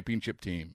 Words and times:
championship 0.00 0.40
team. 0.40 0.74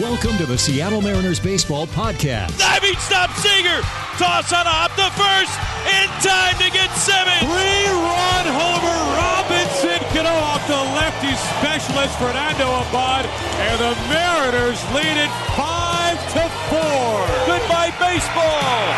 Welcome 0.00 0.38
to 0.38 0.46
the 0.46 0.56
Seattle 0.56 1.02
Mariners 1.02 1.38
Baseball 1.38 1.86
Podcast. 1.88 2.56
Diving 2.58 2.96
stop 2.96 3.28
Seager. 3.36 3.82
Toss 4.16 4.52
on 4.54 4.66
off 4.66 4.96
the 4.96 5.12
first. 5.20 5.52
In 5.84 6.08
time 6.24 6.56
to 6.64 6.70
get 6.72 6.88
Simmons. 6.96 7.44
Three-run 7.44 8.46
homer. 8.56 9.00
Robinson 9.20 10.00
Cano 10.16 10.32
off 10.32 10.64
the 10.64 10.80
lefty 10.96 11.36
specialist 11.60 12.16
Fernando 12.16 12.72
Abad. 12.88 13.26
And 13.68 13.76
the 13.84 13.92
Mariners 14.08 14.80
lead 14.96 15.20
it 15.20 15.30
5 15.60 16.16
to 16.32 16.48
4. 16.72 17.59
Goodbye 17.90 18.14
baseball. 18.14 18.94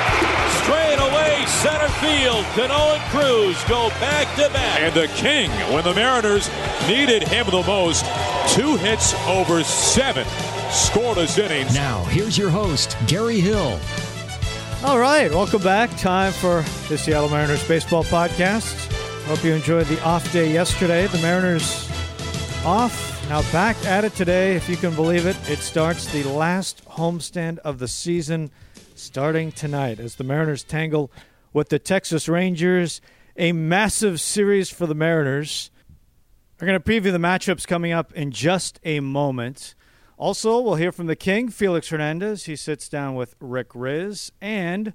Straight 0.62 0.98
away 0.98 1.44
center 1.46 1.88
field. 2.00 2.44
Cano 2.54 2.94
and 2.94 3.02
Cruz 3.10 3.62
go 3.64 3.88
back 4.00 4.34
to 4.36 4.52
back. 4.52 4.80
And 4.80 4.94
the 4.94 5.08
king, 5.08 5.50
when 5.72 5.84
the 5.84 5.94
Mariners 5.94 6.50
needed 6.86 7.22
him 7.22 7.46
the 7.46 7.62
most, 7.66 8.04
two 8.48 8.76
hits 8.76 9.14
over 9.26 9.62
seven 9.64 10.24
scoreless 10.68 11.38
innings. 11.38 11.74
Now, 11.74 12.04
here's 12.04 12.36
your 12.36 12.50
host, 12.50 12.96
Gary 13.06 13.40
Hill. 13.40 13.78
All 14.84 14.98
right, 14.98 15.30
welcome 15.30 15.62
back. 15.62 15.90
Time 15.98 16.32
for 16.32 16.62
the 16.88 16.98
Seattle 16.98 17.28
Mariners 17.28 17.66
Baseball 17.66 18.04
Podcast. 18.04 18.90
Hope 19.24 19.44
you 19.44 19.52
enjoyed 19.52 19.86
the 19.86 20.02
off 20.02 20.30
day 20.32 20.52
yesterday. 20.52 21.06
The 21.06 21.18
Mariners 21.18 21.88
off, 22.64 23.26
now 23.28 23.42
back 23.52 23.76
at 23.86 24.04
it 24.04 24.14
today, 24.14 24.56
if 24.56 24.68
you 24.68 24.76
can 24.76 24.94
believe 24.94 25.26
it. 25.26 25.36
It 25.48 25.60
starts 25.60 26.06
the 26.12 26.24
last 26.24 26.84
homestand 26.86 27.58
of 27.58 27.78
the 27.78 27.88
season 27.88 28.50
starting 29.02 29.50
tonight 29.50 29.98
as 29.98 30.14
the 30.14 30.22
Mariners 30.22 30.62
tangle 30.62 31.10
with 31.52 31.70
the 31.70 31.78
Texas 31.80 32.28
Rangers. 32.28 33.00
A 33.36 33.50
massive 33.50 34.20
series 34.20 34.70
for 34.70 34.86
the 34.86 34.94
Mariners. 34.94 35.70
We're 36.60 36.68
going 36.68 36.80
to 36.80 36.88
preview 36.88 37.10
the 37.10 37.18
matchups 37.18 37.66
coming 37.66 37.90
up 37.90 38.12
in 38.12 38.30
just 38.30 38.78
a 38.84 39.00
moment. 39.00 39.74
Also, 40.16 40.60
we'll 40.60 40.76
hear 40.76 40.92
from 40.92 41.06
the 41.06 41.16
King, 41.16 41.48
Felix 41.48 41.88
Hernandez. 41.88 42.44
He 42.44 42.54
sits 42.54 42.88
down 42.88 43.16
with 43.16 43.34
Rick 43.40 43.70
Rizzs. 43.70 44.30
And 44.40 44.92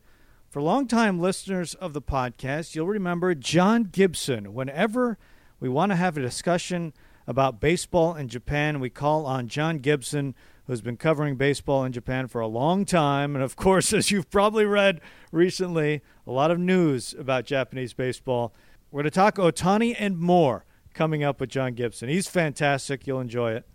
for 0.50 0.62
longtime 0.62 1.20
listeners 1.20 1.74
of 1.74 1.92
the 1.92 2.02
podcast, 2.02 2.76
you'll 2.76 2.88
remember 2.88 3.36
John 3.36 3.84
Gibson. 3.84 4.54
Whenever 4.54 5.18
we 5.60 5.68
want 5.68 5.92
to 5.92 5.98
have 5.98 6.16
a 6.16 6.22
discussion 6.22 6.94
about 7.28 7.60
baseball 7.60 8.16
in 8.16 8.30
Japan, 8.30 8.80
we 8.80 8.90
call 8.90 9.26
on 9.26 9.50
John 9.50 9.80
Gibson, 9.80 10.34
who's 10.68 10.82
been 10.82 10.98
covering 10.98 11.36
baseball 11.36 11.84
in 11.86 11.94
Japan 11.94 12.28
for 12.28 12.42
a 12.42 12.48
long 12.48 12.86
time. 12.86 13.36
And 13.36 13.44
of 13.44 13.56
course, 13.56 13.94
as 13.94 14.12
you've 14.12 14.30
probably 14.30 14.66
read 14.66 15.02
recently, 15.32 16.02
a 16.28 16.32
lot 16.32 16.52
of 16.52 16.60
news 16.60 17.16
about 17.18 17.46
Japanese 17.46 17.94
baseball. 17.94 18.54
We're 18.92 19.02
going 19.02 19.12
to 19.12 19.16
talk 19.16 19.36
Otani 19.36 19.96
and 19.98 20.18
more 20.18 20.66
coming 20.94 21.24
up 21.24 21.40
with 21.40 21.50
John 21.50 21.74
Gibson. 21.74 22.10
He's 22.10 22.28
fantastic. 22.28 23.08
You'll 23.08 23.20
enjoy 23.20 23.54
it. 23.54 23.66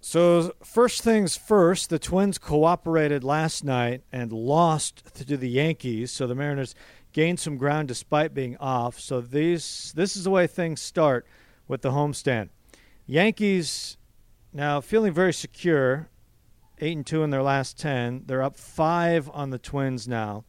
So, 0.00 0.52
first 0.62 1.02
things 1.02 1.34
first, 1.34 1.88
the 1.88 1.98
Twins 1.98 2.36
cooperated 2.36 3.24
last 3.24 3.64
night 3.64 4.02
and 4.12 4.32
lost 4.32 5.02
to 5.26 5.36
the 5.38 5.48
Yankees. 5.48 6.10
So, 6.10 6.26
the 6.26 6.34
Mariners 6.34 6.74
gained 7.14 7.40
some 7.40 7.56
ground 7.56 7.88
despite 7.88 8.34
being 8.34 8.58
off. 8.58 9.00
So, 9.00 9.22
these, 9.22 9.94
this 9.96 10.14
is 10.14 10.24
the 10.24 10.30
way 10.30 10.46
things 10.46 10.82
start 10.82 11.26
with 11.66 11.80
the 11.80 11.92
homestand. 11.92 12.50
Yankees 13.06 13.96
now 14.54 14.80
feeling 14.80 15.12
very 15.12 15.32
secure, 15.32 16.08
8 16.78 16.96
and 16.96 17.06
2 17.06 17.24
in 17.24 17.30
their 17.30 17.42
last 17.42 17.78
10. 17.78 18.22
They're 18.26 18.42
up 18.42 18.56
5 18.56 19.30
on 19.34 19.50
the 19.50 19.58
Twins 19.58 20.06
now. 20.06 20.44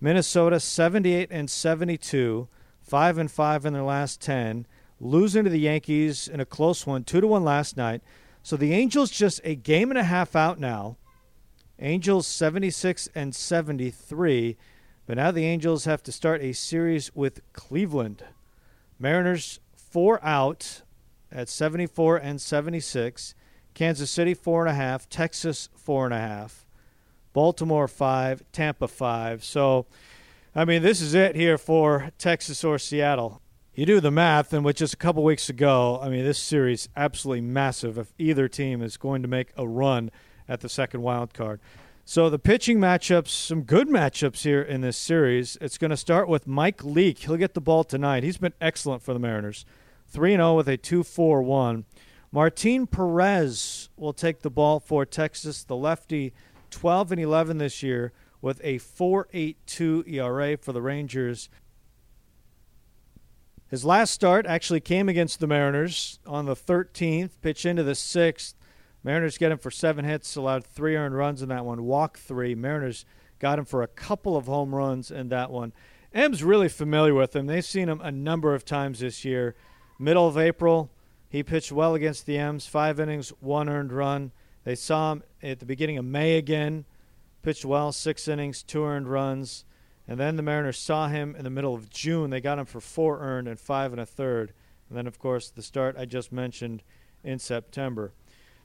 Minnesota 0.00 0.60
78 0.60 1.28
and 1.32 1.50
72, 1.50 2.48
5 2.82 3.18
and 3.18 3.30
5 3.30 3.66
in 3.66 3.72
their 3.72 3.82
last 3.82 4.20
10, 4.20 4.66
losing 5.00 5.44
to 5.44 5.50
the 5.50 5.60
Yankees 5.60 6.28
in 6.28 6.40
a 6.40 6.44
close 6.44 6.86
one, 6.86 7.02
2 7.02 7.22
to 7.22 7.26
1 7.26 7.42
last 7.42 7.76
night. 7.76 8.02
So 8.42 8.56
the 8.56 8.72
Angels 8.72 9.10
just 9.10 9.40
a 9.44 9.54
game 9.54 9.90
and 9.90 9.98
a 9.98 10.04
half 10.04 10.36
out 10.36 10.60
now. 10.60 10.98
Angels 11.80 12.26
76 12.26 13.08
and 13.14 13.34
73. 13.34 14.56
But 15.06 15.16
now 15.16 15.30
the 15.30 15.46
Angels 15.46 15.86
have 15.86 16.02
to 16.04 16.12
start 16.12 16.42
a 16.42 16.52
series 16.52 17.14
with 17.14 17.40
Cleveland. 17.52 18.24
Mariners 18.98 19.58
four 19.74 20.22
out 20.24 20.82
at 21.30 21.48
74 21.48 22.16
and 22.16 22.40
76. 22.40 23.34
Kansas 23.74 24.10
City 24.10 24.34
four 24.34 24.66
and 24.66 24.70
a 24.70 24.74
half. 24.74 25.08
Texas 25.08 25.68
four 25.76 26.04
and 26.04 26.14
a 26.14 26.18
half. 26.18 26.66
Baltimore 27.32 27.88
five. 27.88 28.42
Tampa 28.52 28.88
five. 28.88 29.44
So, 29.44 29.86
I 30.54 30.64
mean, 30.64 30.82
this 30.82 31.00
is 31.00 31.14
it 31.14 31.36
here 31.36 31.58
for 31.58 32.10
Texas 32.18 32.64
or 32.64 32.78
Seattle 32.78 33.40
you 33.78 33.86
do 33.86 34.00
the 34.00 34.10
math, 34.10 34.52
and 34.52 34.64
with 34.64 34.74
just 34.74 34.94
a 34.94 34.96
couple 34.96 35.22
weeks 35.22 35.48
ago, 35.48 36.00
I 36.02 36.08
mean, 36.08 36.24
this 36.24 36.40
series 36.40 36.88
absolutely 36.96 37.42
massive 37.42 37.96
if 37.96 38.12
either 38.18 38.48
team 38.48 38.82
is 38.82 38.96
going 38.96 39.22
to 39.22 39.28
make 39.28 39.52
a 39.56 39.68
run 39.68 40.10
at 40.48 40.62
the 40.62 40.68
second 40.68 41.02
wild 41.02 41.32
card. 41.32 41.60
So 42.04 42.28
the 42.28 42.40
pitching 42.40 42.78
matchups, 42.78 43.28
some 43.28 43.62
good 43.62 43.86
matchups 43.86 44.42
here 44.42 44.60
in 44.60 44.80
this 44.80 44.96
series. 44.96 45.56
It's 45.60 45.78
going 45.78 45.92
to 45.92 45.96
start 45.96 46.28
with 46.28 46.48
Mike 46.48 46.82
Leake. 46.82 47.20
He'll 47.20 47.36
get 47.36 47.54
the 47.54 47.60
ball 47.60 47.84
tonight. 47.84 48.24
He's 48.24 48.38
been 48.38 48.52
excellent 48.60 49.00
for 49.00 49.12
the 49.12 49.20
Mariners. 49.20 49.64
3 50.08 50.32
0 50.32 50.56
with 50.56 50.68
a 50.68 50.76
2 50.76 51.02
4 51.02 51.42
1. 51.42 51.84
Martin 52.30 52.86
Perez 52.86 53.88
will 53.96 54.12
take 54.12 54.40
the 54.40 54.50
ball 54.50 54.80
for 54.80 55.06
Texas. 55.06 55.64
The 55.64 55.76
lefty, 55.76 56.32
12 56.70 57.12
and 57.12 57.20
11 57.20 57.58
this 57.58 57.82
year 57.82 58.12
with 58.40 58.60
a 58.62 58.78
4.82 58.78 60.08
ERA 60.12 60.56
for 60.56 60.72
the 60.72 60.82
Rangers. 60.82 61.48
His 63.68 63.84
last 63.84 64.12
start 64.12 64.46
actually 64.46 64.80
came 64.80 65.08
against 65.08 65.40
the 65.40 65.46
Mariners 65.46 66.20
on 66.26 66.46
the 66.46 66.56
13th, 66.56 67.32
pitch 67.42 67.66
into 67.66 67.82
the 67.82 67.92
6th. 67.92 68.54
Mariners 69.04 69.38
get 69.38 69.52
him 69.52 69.58
for 69.58 69.70
seven 69.70 70.04
hits, 70.04 70.36
allowed 70.36 70.64
three 70.64 70.96
earned 70.96 71.16
runs 71.16 71.42
in 71.42 71.48
that 71.50 71.64
one, 71.64 71.84
walk 71.84 72.18
three. 72.18 72.54
Mariners 72.54 73.04
got 73.38 73.58
him 73.58 73.64
for 73.64 73.82
a 73.82 73.86
couple 73.86 74.36
of 74.36 74.46
home 74.46 74.74
runs 74.74 75.10
in 75.10 75.28
that 75.28 75.50
one. 75.50 75.72
M's 76.12 76.42
really 76.42 76.68
familiar 76.68 77.14
with 77.14 77.36
him. 77.36 77.46
They've 77.46 77.64
seen 77.64 77.88
him 77.88 78.00
a 78.00 78.10
number 78.10 78.54
of 78.54 78.64
times 78.64 79.00
this 79.00 79.24
year. 79.24 79.54
Middle 79.98 80.28
of 80.28 80.38
April, 80.38 80.90
he 81.28 81.42
pitched 81.42 81.72
well 81.72 81.94
against 81.94 82.26
the 82.26 82.38
M's, 82.38 82.66
five 82.66 83.00
innings, 83.00 83.30
one 83.40 83.68
earned 83.68 83.92
run. 83.92 84.32
They 84.64 84.74
saw 84.74 85.12
him 85.12 85.22
at 85.42 85.58
the 85.58 85.66
beginning 85.66 85.98
of 85.98 86.04
May 86.04 86.36
again, 86.36 86.84
pitched 87.42 87.64
well, 87.64 87.92
six 87.92 88.28
innings, 88.28 88.62
two 88.62 88.84
earned 88.84 89.08
runs. 89.08 89.64
And 90.06 90.18
then 90.18 90.36
the 90.36 90.42
Mariners 90.42 90.78
saw 90.78 91.08
him 91.08 91.36
in 91.36 91.44
the 91.44 91.50
middle 91.50 91.74
of 91.74 91.90
June. 91.90 92.30
They 92.30 92.40
got 92.40 92.58
him 92.58 92.64
for 92.64 92.80
four 92.80 93.20
earned 93.20 93.48
and 93.48 93.60
five 93.60 93.92
and 93.92 94.00
a 94.00 94.06
third. 94.06 94.52
And 94.88 94.96
then, 94.96 95.06
of 95.06 95.18
course, 95.18 95.50
the 95.50 95.62
start 95.62 95.96
I 95.98 96.06
just 96.06 96.32
mentioned 96.32 96.82
in 97.22 97.38
September. 97.38 98.12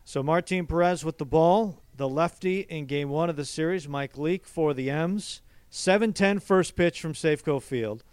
So 0.05 0.23
Martin 0.23 0.67
Perez 0.67 1.03
with 1.03 1.17
the 1.17 1.25
ball, 1.25 1.81
the 1.95 2.07
lefty 2.07 2.61
in 2.61 2.85
game 2.85 3.09
one 3.09 3.29
of 3.29 3.35
the 3.35 3.45
series, 3.45 3.87
Mike 3.87 4.17
Leake 4.17 4.45
for 4.45 4.73
the 4.73 4.89
M's. 4.89 5.41
7-10 5.71 6.41
first 6.41 6.75
pitch 6.75 7.01
from 7.01 7.13
Safeco 7.13 7.61
Field. 7.61 8.03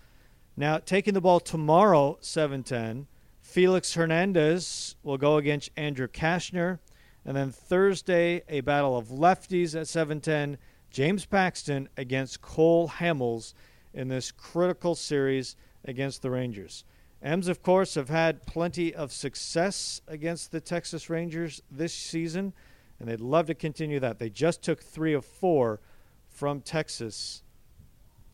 Now, 0.61 0.77
taking 0.77 1.15
the 1.15 1.23
ball 1.23 1.41
tomorrow, 1.41 2.19
7-10, 2.21 3.07
Felix 3.41 3.95
Hernandez 3.95 4.95
will 5.03 5.17
go 5.17 5.39
against 5.39 5.71
Andrew 5.75 6.07
Cashner, 6.07 6.81
And 7.25 7.35
then 7.35 7.51
Thursday, 7.51 8.43
a 8.47 8.61
battle 8.61 8.95
of 8.95 9.09
lefties 9.09 9.75
at 9.75 9.87
7-10, 9.87 10.59
James 10.91 11.25
Paxton 11.25 11.89
against 11.97 12.43
Cole 12.43 12.91
Hamels 12.91 13.55
in 13.95 14.09
this 14.09 14.31
critical 14.31 14.95
series 14.95 15.57
against 15.87 16.21
the 16.21 16.31
Rangers. 16.31 16.85
M's, 17.23 17.49
of 17.49 17.63
course, 17.63 17.95
have 17.95 18.11
had 18.11 18.45
plenty 18.45 18.95
of 18.95 19.15
success 19.15 20.03
against 20.09 20.53
the 20.53 20.61
Texas 20.61 21.09
Rangers 21.09 21.63
this 21.71 21.95
season, 21.95 22.53
and 22.99 23.09
they'd 23.09 23.21
love 23.21 23.47
to 23.47 23.55
continue 23.55 23.99
that. 24.01 24.19
They 24.19 24.29
just 24.29 24.61
took 24.61 24.83
three 24.83 25.15
of 25.15 25.25
four 25.25 25.81
from 26.29 26.61
Texas 26.61 27.45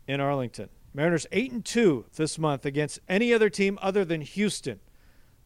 in 0.09 0.21
Arlington. 0.21 0.71
Mariners 0.97 1.27
8 1.31 1.53
and 1.53 1.63
2 1.63 2.07
this 2.17 2.39
month 2.39 2.65
against 2.65 3.01
any 3.07 3.35
other 3.35 3.51
team 3.51 3.79
other 3.83 4.03
than 4.03 4.23
Houston. 4.23 4.81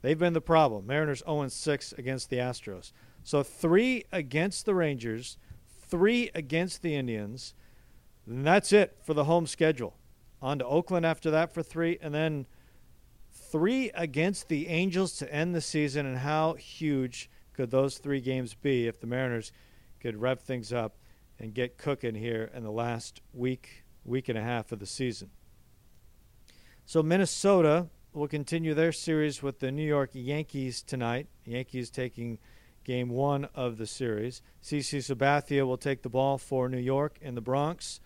They've 0.00 0.17
been 0.17 0.32
the 0.32 0.41
problem. 0.41 0.87
Mariners 0.87 1.25
0 1.26 1.41
and 1.41 1.52
6 1.52 1.93
against 1.94 2.31
the 2.31 2.37
Astros. 2.37 2.93
So 3.25 3.43
three 3.43 4.05
against 4.12 4.64
the 4.64 4.76
Rangers, 4.76 5.38
three 5.88 6.31
against 6.37 6.82
the 6.82 6.94
Indians. 6.94 7.52
And 8.29 8.47
that's 8.47 8.73
it 8.73 8.97
for 9.02 9.12
the 9.12 9.25
home 9.25 9.44
schedule. 9.49 9.97
On 10.41 10.56
to 10.61 10.64
Oakland 10.64 11.05
after 11.05 11.32
that 11.32 11.53
for 11.53 11.64
three, 11.64 11.99
and 12.00 12.14
then 12.14 12.46
three 13.32 13.91
against 13.94 14.46
the 14.46 14.69
Angels 14.69 15.17
to 15.17 15.35
end 15.35 15.53
the 15.53 15.61
season. 15.61 16.06
And 16.06 16.19
how 16.19 16.55
huge 16.55 17.29
could 17.55 17.73
those 17.73 17.99
three 17.99 18.20
games 18.20 18.55
be 18.55 18.87
if 18.87 19.00
the 19.00 19.08
Mariners 19.08 19.50
could 19.99 20.20
rev 20.20 20.41
things 20.41 20.73
up 20.73 20.96
and 21.41 21.53
get 21.53 21.76
cooking 21.76 22.14
here 22.14 22.53
in 22.55 22.62
the 22.62 22.70
last 22.70 23.20
week, 23.35 23.82
week 24.05 24.29
and 24.29 24.38
a 24.38 24.43
half 24.43 24.70
of 24.70 24.79
the 24.79 24.87
season? 24.87 25.29
So 26.91 27.05
Minnesota 27.05 27.87
will 28.13 28.27
continue 28.27 28.75
their 28.75 28.91
series 28.91 29.45
with 29.45 29.61
the 29.61 29.71
New 29.71 29.87
York 29.87 30.11
Yankees 30.13 30.83
tonight. 30.83 31.29
Yankees 31.45 31.89
taking 31.89 32.41
game 32.83 33.11
one 33.11 33.45
of 33.55 33.79
the 33.79 33.87
series. 33.87 34.43
CC 34.61 34.99
Sabathia 34.99 35.65
will 35.65 35.77
take 35.77 36.03
the 36.03 36.09
ball 36.09 36.37
for 36.37 36.69
New 36.69 36.81
York 36.81 37.17
in 37.23 37.37
the 37.37 37.41
Bronx. 37.41 38.01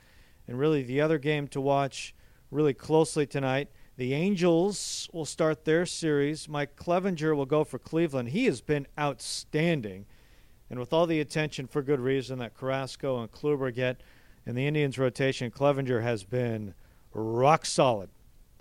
And 0.47 0.59
really, 0.59 0.83
the 0.83 1.01
other 1.01 1.17
game 1.17 1.49
to 1.49 1.63
watch 1.63 2.15
really 2.51 2.75
closely 2.75 3.27
tonight. 3.27 3.71
The 3.97 4.13
Angels 4.13 5.09
will 5.15 5.25
start 5.25 5.65
their 5.65 5.87
series. 5.87 6.47
Mike 6.47 6.77
Clevinger 6.77 7.35
will 7.35 7.47
go 7.47 7.65
for 7.65 7.79
Cleveland. 7.79 8.29
He 8.29 8.45
has 8.45 8.61
been 8.61 8.87
outstanding. 9.01 10.05
And 10.69 10.79
with 10.79 10.93
all 10.93 11.07
the 11.07 11.21
attention 11.21 11.69
for 11.69 11.81
good 11.81 12.01
reason 12.01 12.39
that 12.41 12.53
Carrasco 12.53 13.19
and 13.19 13.33
Kluber 13.33 13.75
get 13.75 14.03
in 14.45 14.55
the 14.55 14.67
Indians 14.67 14.99
rotation, 14.99 15.51
Clevinger 15.51 16.03
has 16.03 16.23
been 16.23 16.75
rock 17.15 17.65
solid. 17.65 18.11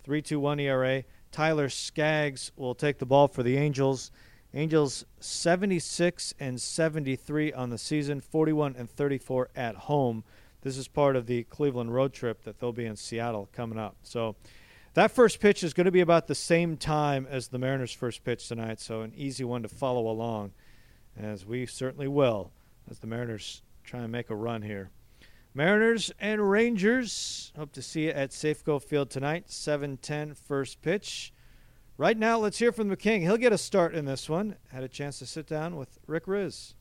3.21 0.07 0.61
ERA. 0.61 1.03
Tyler 1.31 1.69
Skaggs 1.69 2.51
will 2.55 2.75
take 2.75 2.99
the 2.99 3.05
ball 3.05 3.27
for 3.27 3.43
the 3.43 3.57
Angels. 3.57 4.11
Angels 4.53 5.05
76 5.19 6.33
and 6.39 6.61
73 6.61 7.53
on 7.53 7.69
the 7.71 7.77
season, 7.77 8.21
41 8.21 8.75
and 8.77 8.89
34 8.89 9.49
at 9.55 9.75
home. 9.75 10.23
This 10.61 10.77
is 10.77 10.87
part 10.87 11.15
of 11.15 11.25
the 11.25 11.43
Cleveland 11.45 11.93
road 11.93 12.13
trip 12.13 12.43
that 12.43 12.59
they'll 12.59 12.71
be 12.71 12.85
in 12.85 12.95
Seattle 12.95 13.49
coming 13.51 13.79
up. 13.79 13.95
So 14.03 14.35
that 14.93 15.11
first 15.11 15.39
pitch 15.39 15.63
is 15.63 15.73
going 15.73 15.85
to 15.85 15.91
be 15.91 16.01
about 16.01 16.27
the 16.27 16.35
same 16.35 16.77
time 16.77 17.27
as 17.29 17.47
the 17.47 17.57
Mariners' 17.57 17.91
first 17.91 18.23
pitch 18.23 18.47
tonight, 18.47 18.79
so 18.79 19.01
an 19.01 19.11
easy 19.15 19.43
one 19.43 19.63
to 19.63 19.67
follow 19.67 20.07
along, 20.07 20.51
as 21.17 21.47
we 21.47 21.65
certainly 21.65 22.07
will, 22.07 22.51
as 22.89 22.99
the 22.99 23.07
Mariners 23.07 23.63
try 23.83 24.01
and 24.01 24.11
make 24.11 24.29
a 24.29 24.35
run 24.35 24.61
here. 24.61 24.91
Mariners 25.55 26.11
and 26.19 26.49
Rangers. 26.49 27.51
Hope 27.55 27.71
to 27.73 27.81
see 27.83 28.05
you 28.05 28.09
at 28.09 28.31
Safeco 28.31 28.81
Field 28.81 29.11
tonight. 29.11 29.51
7:10 29.51 30.33
first 30.33 30.81
pitch. 30.81 31.31
Right 31.95 32.17
now, 32.17 32.39
let's 32.39 32.57
hear 32.57 32.71
from 32.71 32.89
the 32.89 32.97
King. 32.97 33.21
He'll 33.21 33.37
get 33.37 33.53
a 33.53 33.57
start 33.59 33.93
in 33.93 34.05
this 34.05 34.27
one. 34.27 34.55
Had 34.71 34.83
a 34.83 34.87
chance 34.87 35.19
to 35.19 35.27
sit 35.27 35.45
down 35.45 35.75
with 35.75 35.99
Rick 36.07 36.25
Rizzs. 36.25 36.73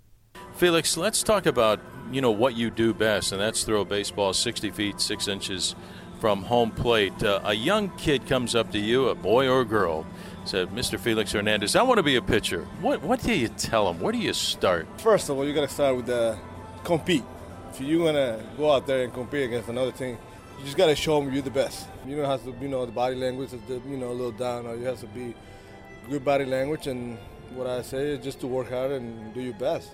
Felix, 0.55 0.97
let's 0.97 1.23
talk 1.23 1.45
about 1.45 1.81
you 2.11 2.23
know 2.23 2.31
what 2.31 2.57
you 2.57 2.71
do 2.71 2.95
best, 2.95 3.33
and 3.33 3.41
that's 3.41 3.65
throw 3.65 3.83
a 3.83 3.85
baseball 3.85 4.33
60 4.33 4.71
feet 4.71 5.01
6 5.01 5.29
inches 5.29 5.75
from 6.19 6.45
home 6.45 6.71
plate. 6.71 7.23
Uh, 7.23 7.41
a 7.45 7.53
young 7.53 7.91
kid 7.99 8.27
comes 8.27 8.55
up 8.55 8.73
to 8.73 8.79
you, 8.79 9.09
a 9.09 9.15
boy 9.15 9.49
or 9.49 9.61
a 9.61 9.65
girl, 9.67 10.07
said, 10.47 10.71
"Mr. 10.71 10.99
Felix 10.99 11.33
Hernandez, 11.33 11.77
I 11.77 11.83
want 11.83 11.99
to 11.99 12.03
be 12.03 12.17
a 12.17 12.23
pitcher." 12.23 12.63
What 12.81 13.03
what 13.03 13.23
do 13.23 13.35
you 13.35 13.49
tell 13.49 13.91
him? 13.91 14.01
Where 14.01 14.13
do 14.13 14.19
you 14.19 14.33
start? 14.33 14.89
First 14.99 15.29
of 15.29 15.37
all, 15.37 15.45
you 15.45 15.53
got 15.53 15.69
to 15.69 15.75
start 15.75 15.95
with 15.95 16.07
the 16.07 16.39
compete 16.85 17.25
if 17.73 17.81
you 17.81 18.01
want 18.01 18.17
to 18.17 18.39
go 18.59 18.71
out 18.71 18.87
there 18.87 19.05
and 19.05 19.13
compete 19.15 19.45
against 19.45 19.69
another 19.69 19.93
team, 19.93 20.19
you 20.59 20.65
just 20.65 20.77
got 20.77 20.87
to 20.87 20.95
show 20.97 21.19
them 21.19 21.33
you're 21.33 21.43
the 21.43 21.51
best. 21.51 21.89
You 22.07 22.17
don't 22.17 22.27
have 22.27 22.45
to, 22.45 22.55
you 22.61 22.69
know, 22.69 22.85
the 22.85 22.93
body 22.93 23.17
language 23.17 23.53
is, 23.53 23.61
the, 23.67 23.81
you 23.89 23.97
know, 23.97 24.11
a 24.11 24.13
little 24.13 24.33
down, 24.33 24.67
or 24.67 24.77
you 24.77 24.85
have 24.85 25.01
to 25.01 25.07
be 25.07 25.35
good 26.09 26.25
body 26.25 26.45
language. 26.45 26.87
And 26.87 27.17
what 27.55 27.67
I 27.67 27.81
say 27.83 28.13
is 28.13 28.25
just 28.25 28.41
to 28.41 28.47
work 28.47 28.69
hard 28.69 28.93
and 28.93 29.33
do 29.33 29.41
your 29.41 29.55
best. 29.55 29.93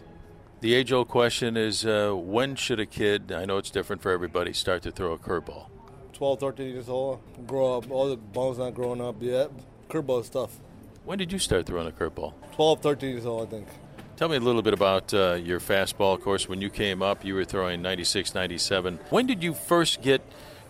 The 0.60 0.75
age 0.75 0.92
old 0.92 1.06
question 1.06 1.56
is 1.56 1.86
uh, 1.86 2.12
when 2.12 2.56
should 2.56 2.80
a 2.80 2.86
kid, 2.86 3.30
I 3.30 3.44
know 3.44 3.58
it's 3.58 3.70
different 3.70 4.02
for 4.02 4.10
everybody, 4.10 4.52
start 4.52 4.82
to 4.82 4.90
throw 4.90 5.12
a 5.12 5.19
curveball? 5.19 5.66
12, 6.14 6.40
13 6.40 6.69
years 6.69 6.88
old, 6.88 7.20
grow 7.46 7.78
up, 7.78 7.88
all 7.92 8.08
the 8.08 8.16
bones 8.16 8.58
not 8.58 8.75
growing 8.75 9.00
up 9.00 9.22
yet. 9.22 9.52
Curveball 9.88 10.22
is 10.22 10.28
tough. 10.28 10.58
When 11.04 11.16
did 11.16 11.30
you 11.30 11.38
start 11.38 11.66
throwing 11.66 11.86
a 11.86 11.92
curveball? 11.92 12.34
12, 12.56 12.80
13 12.80 13.10
years 13.10 13.25
old, 13.25 13.46
I 13.46 13.50
think. 13.50 13.69
Tell 14.19 14.29
me 14.29 14.35
a 14.35 14.41
little 14.41 14.62
bit 14.62 14.75
about 14.75 15.15
uh, 15.15 15.35
your 15.35 15.61
fastball. 15.61 16.12
Of 16.12 16.23
course, 16.23 16.49
when 16.49 16.61
you 16.61 16.70
came 16.70 17.03
up, 17.03 17.25
you 17.25 17.37
were 17.37 17.44
throwing 17.44 17.82
96, 17.82 18.35
97. 18.35 18.99
When 19.11 19.29
did 19.29 19.44
you 19.44 19.55
first 19.55 20.03
get 20.03 20.23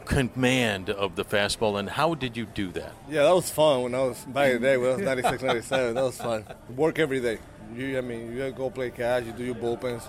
command 0.04 0.90
of 0.90 1.16
the 1.16 1.24
fastball, 1.24 1.78
and 1.78 1.88
how 1.88 2.12
did 2.12 2.36
you 2.36 2.44
do 2.44 2.70
that? 2.72 2.92
Yeah, 3.08 3.22
that 3.22 3.34
was 3.34 3.50
fun 3.50 3.84
when 3.84 3.94
I 3.94 4.02
was 4.02 4.22
back 4.26 4.52
in 4.52 4.60
the 4.60 4.68
day 4.68 4.76
when 4.76 4.90
I 4.90 4.94
was 4.96 5.02
96, 5.02 5.42
97. 5.42 5.94
That 5.94 6.02
was 6.02 6.18
fun. 6.18 6.44
Work 6.76 6.98
every 6.98 7.20
day. 7.20 7.38
You, 7.74 7.96
I 7.96 8.02
mean, 8.02 8.36
you 8.36 8.50
go 8.50 8.68
play 8.68 8.90
catch, 8.90 9.24
you 9.24 9.32
do 9.32 9.44
your 9.44 9.54
bullpens. 9.54 10.06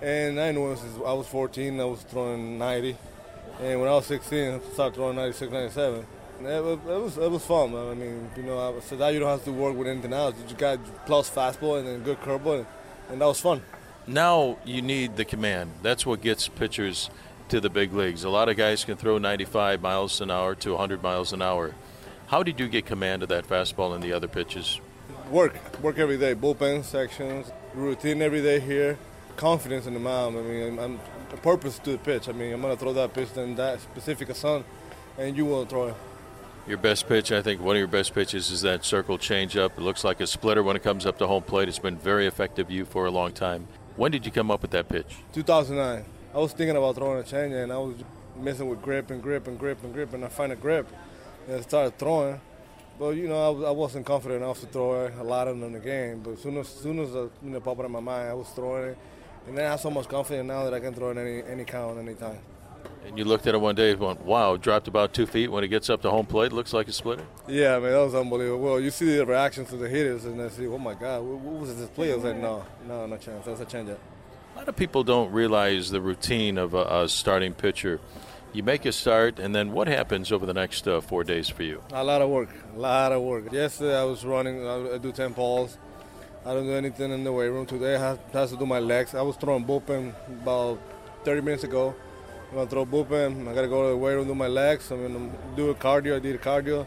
And 0.00 0.40
I 0.40 0.50
knew 0.52 0.74
since 0.74 0.96
I 1.04 1.12
was 1.12 1.26
14, 1.26 1.78
I 1.78 1.84
was 1.84 2.02
throwing 2.04 2.56
90. 2.56 2.96
And 3.60 3.78
when 3.78 3.90
I 3.90 3.92
was 3.92 4.06
16, 4.06 4.54
I 4.54 4.60
started 4.72 4.94
throwing 4.94 5.16
96, 5.16 5.52
97. 5.52 6.06
It 6.46 6.62
was, 6.62 6.78
it 6.78 7.02
was, 7.02 7.18
it 7.18 7.30
was 7.30 7.44
fun, 7.44 7.72
man. 7.72 7.88
I 7.88 7.94
mean, 7.94 8.30
you 8.36 8.42
know, 8.42 8.80
so 8.80 8.96
that 8.96 9.12
you 9.12 9.20
don't 9.20 9.28
have 9.28 9.44
to 9.44 9.52
work 9.52 9.76
with 9.76 9.88
anything 9.88 10.12
else. 10.12 10.34
You 10.38 10.44
just 10.44 10.58
got 10.58 10.78
plus 11.06 11.30
fastball 11.30 11.78
and 11.78 11.86
then 11.86 12.02
good 12.02 12.20
curveball, 12.20 12.58
and, 12.58 12.66
and 13.10 13.20
that 13.20 13.26
was 13.26 13.40
fun. 13.40 13.62
Now 14.06 14.58
you 14.64 14.82
need 14.82 15.16
the 15.16 15.24
command. 15.24 15.70
That's 15.82 16.04
what 16.04 16.20
gets 16.20 16.48
pitchers 16.48 17.10
to 17.48 17.60
the 17.60 17.70
big 17.70 17.92
leagues. 17.92 18.24
A 18.24 18.28
lot 18.28 18.48
of 18.48 18.56
guys 18.56 18.84
can 18.84 18.96
throw 18.96 19.18
95 19.18 19.80
miles 19.80 20.20
an 20.20 20.30
hour 20.30 20.54
to 20.56 20.70
100 20.70 21.02
miles 21.02 21.32
an 21.32 21.40
hour. 21.40 21.74
How 22.26 22.42
did 22.42 22.58
you 22.60 22.68
get 22.68 22.86
command 22.86 23.22
of 23.22 23.28
that 23.30 23.46
fastball 23.46 23.94
and 23.94 24.02
the 24.02 24.12
other 24.12 24.28
pitches? 24.28 24.80
Work, 25.30 25.54
work 25.82 25.98
every 25.98 26.18
day, 26.18 26.34
bullpen 26.34 26.84
sections, 26.84 27.50
routine 27.74 28.20
every 28.20 28.42
day 28.42 28.60
here, 28.60 28.98
confidence 29.36 29.86
in 29.86 29.94
the 29.94 30.00
mound. 30.00 30.36
I 30.36 30.42
mean, 30.42 30.78
I'm, 30.78 31.00
a 31.32 31.36
purpose 31.38 31.78
to 31.80 31.92
the 31.92 31.98
pitch. 31.98 32.28
I 32.28 32.32
mean, 32.32 32.52
I'm 32.52 32.62
gonna 32.62 32.76
throw 32.76 32.92
that 32.92 33.12
pitch 33.12 33.36
in 33.36 33.56
that 33.56 33.80
specific 33.80 34.34
sun, 34.36 34.64
and 35.18 35.36
you 35.36 35.44
will 35.44 35.66
throw 35.66 35.88
it. 35.88 35.94
Your 36.66 36.78
best 36.78 37.06
pitch, 37.06 37.30
I 37.30 37.42
think 37.42 37.60
one 37.60 37.76
of 37.76 37.78
your 37.78 37.88
best 37.88 38.14
pitches 38.14 38.50
is 38.50 38.62
that 38.62 38.86
circle 38.86 39.18
changeup. 39.18 39.76
It 39.76 39.80
looks 39.80 40.02
like 40.02 40.20
a 40.20 40.26
splitter 40.26 40.62
when 40.62 40.76
it 40.76 40.82
comes 40.82 41.04
up 41.04 41.18
to 41.18 41.26
home 41.26 41.42
plate. 41.42 41.68
It's 41.68 41.78
been 41.78 41.98
very 41.98 42.26
effective 42.26 42.70
you 42.70 42.86
for 42.86 43.04
a 43.04 43.10
long 43.10 43.32
time. 43.32 43.68
When 43.96 44.10
did 44.10 44.24
you 44.24 44.32
come 44.32 44.50
up 44.50 44.62
with 44.62 44.70
that 44.70 44.88
pitch? 44.88 45.18
2009. 45.34 46.06
I 46.32 46.38
was 46.38 46.54
thinking 46.54 46.74
about 46.74 46.94
throwing 46.94 47.18
a 47.20 47.22
change 47.22 47.52
and 47.52 47.70
I 47.70 47.76
was 47.76 47.96
messing 48.34 48.66
with 48.66 48.80
grip 48.80 49.10
and 49.10 49.22
grip 49.22 49.46
and 49.46 49.58
grip 49.58 49.84
and 49.84 49.92
grip 49.92 50.14
and 50.14 50.24
I 50.24 50.28
find 50.28 50.52
a 50.52 50.56
grip 50.56 50.88
and 51.46 51.58
I 51.58 51.60
started 51.60 51.98
throwing. 51.98 52.40
But 52.98 53.10
you 53.10 53.28
know, 53.28 53.66
I, 53.66 53.70
wasn't 53.70 54.06
confident 54.06 54.42
enough 54.42 54.60
to 54.60 54.66
throw 54.66 55.08
a 55.08 55.22
lot 55.22 55.48
of 55.48 55.58
them 55.58 55.66
in 55.66 55.72
the 55.74 55.80
game. 55.80 56.20
But 56.20 56.32
as 56.32 56.40
soon 56.40 56.56
as, 56.56 56.68
soon 56.68 56.98
as 57.00 57.14
uh, 57.14 57.28
you 57.42 57.50
know, 57.50 57.60
popped 57.60 57.80
in 57.80 57.92
my 57.92 58.00
mind, 58.00 58.30
I 58.30 58.34
was 58.34 58.48
throwing 58.48 58.90
it, 58.90 58.98
and 59.48 59.58
then 59.58 59.66
I 59.66 59.70
have 59.70 59.80
so 59.80 59.90
much 59.90 60.08
confidence 60.08 60.46
now 60.46 60.64
that 60.64 60.72
I 60.72 60.80
can 60.80 60.94
throw 60.94 61.10
it 61.10 61.18
any 61.18 61.42
any 61.42 61.64
count, 61.64 61.98
any 61.98 62.14
time. 62.14 62.38
And 63.06 63.18
you 63.18 63.24
looked 63.24 63.46
at 63.46 63.54
it 63.54 63.60
one 63.60 63.74
day 63.74 63.92
and 63.92 64.00
went, 64.00 64.22
wow, 64.22 64.56
dropped 64.56 64.88
about 64.88 65.12
two 65.12 65.26
feet. 65.26 65.50
When 65.50 65.62
it 65.62 65.68
gets 65.68 65.90
up 65.90 66.02
to 66.02 66.10
home 66.10 66.26
plate, 66.26 66.52
looks 66.52 66.72
like 66.72 66.88
a 66.88 66.92
splitter. 66.92 67.24
Yeah, 67.46 67.78
man, 67.78 67.92
that 67.92 67.98
was 67.98 68.14
unbelievable. 68.14 68.64
Well, 68.64 68.80
you 68.80 68.90
see 68.90 69.16
the 69.16 69.26
reactions 69.26 69.72
of 69.72 69.80
the 69.80 69.88
hitters 69.88 70.24
and 70.24 70.40
they 70.40 70.48
say, 70.48 70.66
oh 70.66 70.78
my 70.78 70.94
God, 70.94 71.22
what, 71.22 71.38
what 71.38 71.60
was 71.60 71.76
this 71.76 71.88
play? 71.90 72.12
I 72.12 72.16
was 72.16 72.24
like, 72.24 72.36
no, 72.36 72.64
no, 72.88 73.06
no 73.06 73.16
chance. 73.16 73.44
That's 73.44 73.60
a 73.60 73.66
changeup. 73.66 73.98
A 74.54 74.58
lot 74.58 74.68
of 74.68 74.76
people 74.76 75.02
don't 75.04 75.32
realize 75.32 75.90
the 75.90 76.00
routine 76.00 76.58
of 76.58 76.74
a, 76.74 77.02
a, 77.02 77.08
starting 77.08 77.54
pitcher. 77.54 78.00
You 78.52 78.62
make 78.62 78.86
a 78.86 78.92
start, 78.92 79.40
and 79.40 79.52
then 79.52 79.72
what 79.72 79.88
happens 79.88 80.30
over 80.30 80.46
the 80.46 80.54
next 80.54 80.86
uh, 80.86 81.00
four 81.00 81.24
days 81.24 81.48
for 81.48 81.64
you? 81.64 81.82
A 81.92 82.04
lot 82.04 82.22
of 82.22 82.30
work, 82.30 82.50
a 82.74 82.78
lot 82.78 83.10
of 83.10 83.20
work. 83.22 83.52
Yesterday 83.52 83.98
I 83.98 84.04
was 84.04 84.24
running, 84.24 84.64
I 84.64 84.98
do 84.98 85.10
10 85.10 85.32
balls. 85.32 85.76
I 86.46 86.54
don't 86.54 86.66
do 86.66 86.72
anything 86.72 87.10
in 87.10 87.24
the 87.24 87.32
weight 87.32 87.48
room. 87.48 87.66
Today 87.66 87.96
I 87.96 87.98
have, 87.98 88.20
have 88.32 88.50
to 88.50 88.56
do 88.56 88.64
my 88.64 88.78
legs. 88.78 89.14
I 89.14 89.22
was 89.22 89.34
throwing 89.36 89.64
bullpen 89.64 90.14
about 90.42 90.78
30 91.24 91.40
minutes 91.40 91.64
ago. 91.64 91.96
I'm 92.54 92.58
gonna 92.58 92.70
throw 92.70 92.86
bullpen. 92.86 93.48
I 93.48 93.52
gotta 93.52 93.66
go 93.66 93.82
to 93.82 93.88
the 93.88 93.96
weight 93.96 94.14
room, 94.14 94.28
do 94.28 94.34
my 94.36 94.46
legs. 94.46 94.88
I'm 94.92 95.02
gonna 95.02 95.28
do 95.56 95.70
a 95.70 95.74
cardio. 95.74 96.14
I 96.14 96.18
did 96.20 96.40
cardio. 96.40 96.86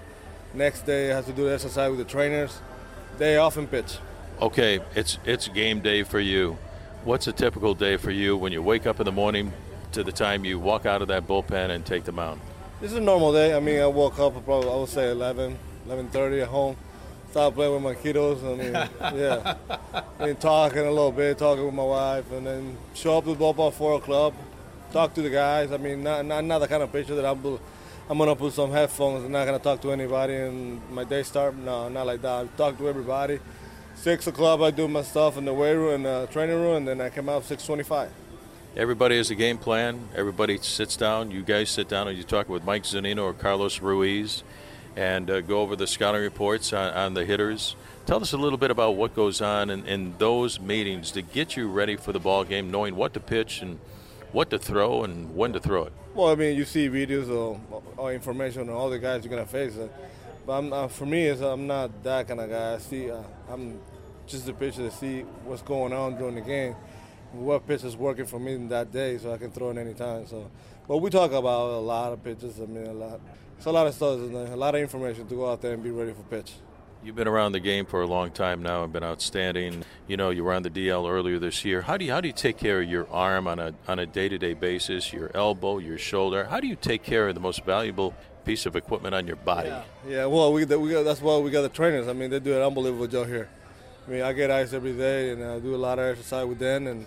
Next 0.54 0.86
day, 0.86 1.12
I 1.12 1.16
have 1.16 1.26
to 1.26 1.34
do 1.34 1.44
the 1.44 1.54
exercise 1.54 1.90
with 1.90 2.00
the 2.00 2.06
trainers. 2.06 2.62
Day 3.20 3.36
off 3.36 3.58
and 3.58 3.70
pitch. 3.70 3.98
Okay, 4.40 4.80
it's 4.96 5.18
it's 5.26 5.50
game 5.50 5.82
day 5.82 6.04
for 6.04 6.22
you. 6.22 6.58
What's 7.04 7.28
a 7.28 7.34
typical 7.34 7.74
day 7.74 7.98
for 7.98 8.12
you 8.12 8.38
when 8.38 8.54
you 8.54 8.64
wake 8.64 8.88
up 8.88 9.02
in 9.02 9.06
the 9.06 9.12
morning 9.12 9.52
to 9.92 10.06
the 10.06 10.12
time 10.14 10.46
you 10.46 10.58
walk 10.58 10.86
out 10.86 11.02
of 11.02 11.10
that 11.10 11.28
bullpen 11.28 11.70
and 11.70 11.86
take 11.86 12.06
the 12.06 12.14
mound? 12.14 12.40
This 12.80 12.92
is 12.92 12.98
a 13.00 13.02
normal 13.02 13.34
day. 13.34 13.54
I 13.54 13.60
mean, 13.60 13.82
I 13.82 13.88
woke 13.88 14.20
up 14.20 14.42
probably 14.46 14.70
I 14.70 14.76
would 14.78 14.88
say 14.88 15.12
11, 15.12 15.60
11:30 15.90 16.44
at 16.44 16.48
home. 16.48 16.78
Start 17.32 17.56
playing 17.56 17.74
with 17.74 17.84
my 17.84 17.94
kiddos. 17.94 18.42
I 18.42 18.56
mean, 18.56 18.72
yeah. 19.20 19.56
I 20.18 20.26
mean, 20.28 20.38
talking 20.38 20.80
a 20.88 20.92
little 20.92 21.12
bit, 21.12 21.38
talking 21.38 21.66
with 21.66 21.74
my 21.74 21.84
wife, 21.84 22.32
and 22.32 22.48
then 22.48 22.78
show 22.94 23.18
up 23.18 23.26
to 23.26 23.36
the 23.36 23.44
ballpark 23.44 23.74
four 23.74 23.98
o'clock 23.98 24.34
talk 24.92 25.14
to 25.16 25.22
the 25.22 25.30
guys. 25.30 25.72
I 25.72 25.78
mean, 25.78 26.04
not 26.04 26.26
not, 26.26 26.44
not 26.44 26.60
the 26.60 26.68
kind 26.68 26.84
of 26.84 26.92
pitcher 26.92 27.16
that 27.16 27.26
I'm. 27.26 27.60
I'm 28.10 28.18
gonna 28.18 28.38
put 28.38 28.54
some 28.54 28.72
headphones 28.72 29.26
and 29.26 29.34
not 29.34 29.46
gonna 29.46 29.60
talk 29.60 29.82
to 29.82 29.92
anybody 29.92 30.34
and 30.34 30.82
my 30.90 31.04
day 31.04 31.24
start. 31.24 31.58
No, 31.58 31.90
not 31.90 32.08
like 32.08 32.22
that. 32.22 32.46
I 32.46 32.48
talk 32.56 32.78
to 32.78 32.88
everybody. 32.88 33.40
Six 33.96 34.28
o'clock, 34.28 34.62
I 34.62 34.72
do 34.72 34.88
my 34.88 35.02
stuff 35.02 35.38
in 35.38 35.44
the 35.44 35.54
weight 35.54 35.74
room 35.74 35.96
and 35.96 36.06
the 36.06 36.28
training 36.32 36.56
room, 36.56 36.78
and 36.78 36.88
then 36.88 37.02
I 37.02 37.10
come 37.10 37.28
out 37.28 37.44
six 37.44 37.66
twenty-five. 37.66 38.10
Everybody 38.78 39.18
has 39.18 39.30
a 39.32 39.36
game 39.36 39.58
plan. 39.58 40.08
Everybody 40.16 40.58
sits 40.60 40.96
down. 40.96 41.32
You 41.32 41.42
guys 41.42 41.70
sit 41.70 41.90
down 41.90 42.08
and 42.08 42.18
you 42.18 42.24
talk 42.24 42.48
with 42.48 42.64
Mike 42.64 42.84
Zunino 42.84 43.24
or 43.24 43.34
Carlos 43.34 43.82
Ruiz, 43.82 44.44
and 44.96 45.30
uh, 45.30 45.42
go 45.42 45.62
over 45.62 45.76
the 45.76 45.88
scouting 45.88 46.22
reports 46.22 46.72
on, 46.72 46.94
on, 46.94 47.14
the 47.14 47.26
hitters. 47.26 47.76
Tell 48.06 48.22
us 48.22 48.34
a 48.34 48.38
little 48.38 48.60
bit 48.60 48.72
about 48.72 48.96
what 48.96 49.16
goes 49.16 49.42
on 49.42 49.70
in, 49.70 49.86
in 49.86 50.14
those 50.18 50.60
meetings 50.60 51.12
to 51.12 51.22
get 51.22 51.58
you 51.58 51.68
ready 51.68 51.98
for 51.98 52.14
the 52.14 52.20
ball 52.20 52.44
game, 52.44 52.72
knowing 52.72 52.96
what 52.96 53.14
to 53.16 53.20
pitch 53.20 53.62
and 53.62 53.80
what 54.38 54.52
to 54.52 54.60
throw 54.60 55.04
and 55.04 55.36
when 55.36 55.52
to 55.52 55.60
throw 55.60 55.86
it. 55.86 55.94
Well, 56.14 56.28
I 56.28 56.36
mean, 56.36 56.56
you 56.56 56.64
see 56.64 56.88
videos 56.90 57.28
of 57.28 57.60
all 57.98 58.10
information 58.10 58.70
on 58.70 58.70
all 58.70 58.88
the 58.88 59.00
guys 59.00 59.24
you're 59.24 59.32
gonna 59.32 59.48
face. 59.48 59.74
But 60.46 60.72
uh, 60.72 60.88
for 60.88 61.08
me, 61.08 61.30
I'm 61.30 61.66
not 61.66 62.04
that 62.04 62.28
kind 62.28 62.40
of 62.40 62.48
guy. 62.48 62.76
I 62.76 62.78
see, 62.78 63.10
uh, 63.10 63.24
I'm 63.50 63.80
just 64.28 64.48
a 64.48 64.54
pitcher 64.54 64.84
to 64.90 64.92
see 64.92 65.22
what's 65.44 65.64
going 65.64 65.92
on 65.92 66.18
during 66.20 66.36
the 66.36 66.42
game 66.42 66.76
what 67.34 67.68
pitch 67.68 67.84
is 67.84 67.96
working 67.98 68.26
for 68.26 68.40
me 68.40 68.56
that 68.68 68.92
day, 68.92 69.18
so 69.18 69.34
I 69.34 69.38
can 69.38 69.52
throw 69.52 69.72
it 69.72 69.78
anytime. 69.78 70.26
So, 70.28 70.50
but 70.88 70.98
we 70.98 71.10
talk 71.10 71.32
about 71.32 71.72
a 71.72 71.80
lot 71.80 72.14
of 72.14 72.24
pitches. 72.24 72.60
I 72.60 72.66
mean, 72.66 72.86
a 72.86 72.94
lot. 72.94 73.20
It's 73.58 73.66
a 73.66 73.72
lot 73.72 73.88
of 73.88 73.96
stuff, 73.96 74.20
a 74.20 74.56
lot 74.56 74.76
of 74.76 74.82
information 74.82 75.28
to 75.28 75.36
go 75.36 75.52
out 75.52 75.62
there 75.62 75.74
and 75.74 75.84
be 75.84 75.90
ready 75.90 76.14
for 76.14 76.22
pitch. 76.24 76.54
You've 77.04 77.16
been 77.16 77.28
around 77.28 77.52
the 77.52 77.60
game 77.60 77.86
for 77.86 78.02
a 78.02 78.08
long 78.08 78.32
time 78.32 78.62
now 78.64 78.84
and 78.84 78.92
been 78.92 79.04
outstanding. 79.04 79.84
You 80.08 80.18
know, 80.18 80.30
you 80.30 80.44
were 80.44 80.54
on 80.54 80.64
the 80.64 80.70
DL 80.70 81.10
earlier 81.10 81.40
this 81.40 81.64
year. 81.64 81.82
How 81.82 81.96
do 81.96 82.06
you 82.06 82.12
how 82.12 82.22
do 82.22 82.28
you 82.28 82.34
take 82.34 82.58
care 82.58 82.82
of 82.82 82.90
your 82.90 83.08
arm 83.10 83.48
on 83.48 83.60
a 83.60 83.74
on 83.88 84.00
a 84.00 84.06
day 84.06 84.28
to 84.28 84.38
day 84.38 84.54
basis? 84.54 85.14
Your 85.14 85.32
elbow, 85.34 85.78
your 85.78 85.98
shoulder. 85.98 86.46
How 86.46 86.60
do 86.60 86.68
you 86.68 86.76
take 86.76 87.04
care 87.04 87.30
of 87.30 87.36
the 87.36 87.40
most 87.40 87.64
valuable 87.64 88.14
piece 88.46 88.66
of 88.66 88.76
equipment 88.76 89.14
on 89.14 89.28
your 89.28 89.36
body? 89.36 89.70
Yeah, 89.70 89.84
yeah 90.08 90.26
well, 90.26 90.52
we, 90.52 90.66
we 90.66 90.92
got, 90.92 91.04
that's 91.04 91.22
why 91.22 91.38
we 91.38 91.52
got 91.52 91.62
the 91.62 91.70
trainers. 91.70 92.08
I 92.08 92.14
mean, 92.14 92.30
they 92.30 92.40
do 92.40 92.56
an 92.56 92.64
unbelievable 92.64 93.08
job 93.08 93.28
here. 93.28 93.50
I 94.08 94.12
mean, 94.12 94.22
I 94.22 94.34
get 94.34 94.50
ice 94.50 94.74
every 94.74 94.94
day 94.94 95.32
and 95.32 95.44
I 95.44 95.60
do 95.60 95.76
a 95.76 95.78
lot 95.78 96.00
of 96.00 96.06
exercise 96.06 96.46
with 96.46 96.60
them 96.60 96.88
and 96.88 97.06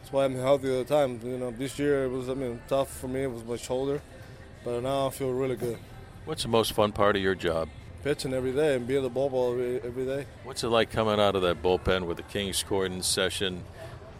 that's 0.00 0.12
why 0.12 0.26
I'm 0.26 0.36
healthy 0.36 0.70
all 0.70 0.78
the 0.78 0.84
time. 0.84 1.18
You 1.24 1.38
know, 1.38 1.50
this 1.50 1.78
year 1.78 2.04
it 2.04 2.10
was 2.10 2.28
I 2.28 2.34
mean 2.34 2.60
tough 2.68 2.94
for 2.94 3.08
me. 3.08 3.22
It 3.22 3.30
was 3.30 3.42
my 3.44 3.56
shoulder, 3.56 4.02
but 4.62 4.82
now 4.82 5.08
I 5.08 5.10
feel 5.10 5.32
really 5.32 5.56
good. 5.56 5.78
What's 6.26 6.42
the 6.42 6.50
most 6.50 6.72
fun 6.72 6.92
part 6.92 7.16
of 7.16 7.22
your 7.22 7.34
job? 7.34 7.68
Pitching 8.04 8.34
every 8.34 8.52
day 8.52 8.76
and 8.76 8.86
being 8.86 9.02
the 9.02 9.08
ball 9.08 9.52
every, 9.52 9.80
every 9.80 10.04
day. 10.04 10.26
What's 10.42 10.62
it 10.62 10.68
like 10.68 10.90
coming 10.90 11.18
out 11.18 11.36
of 11.36 11.40
that 11.40 11.62
bullpen 11.62 12.04
with 12.06 12.18
the 12.18 12.22
King's 12.24 12.62
Court 12.62 12.92
in 12.92 13.02
session? 13.02 13.64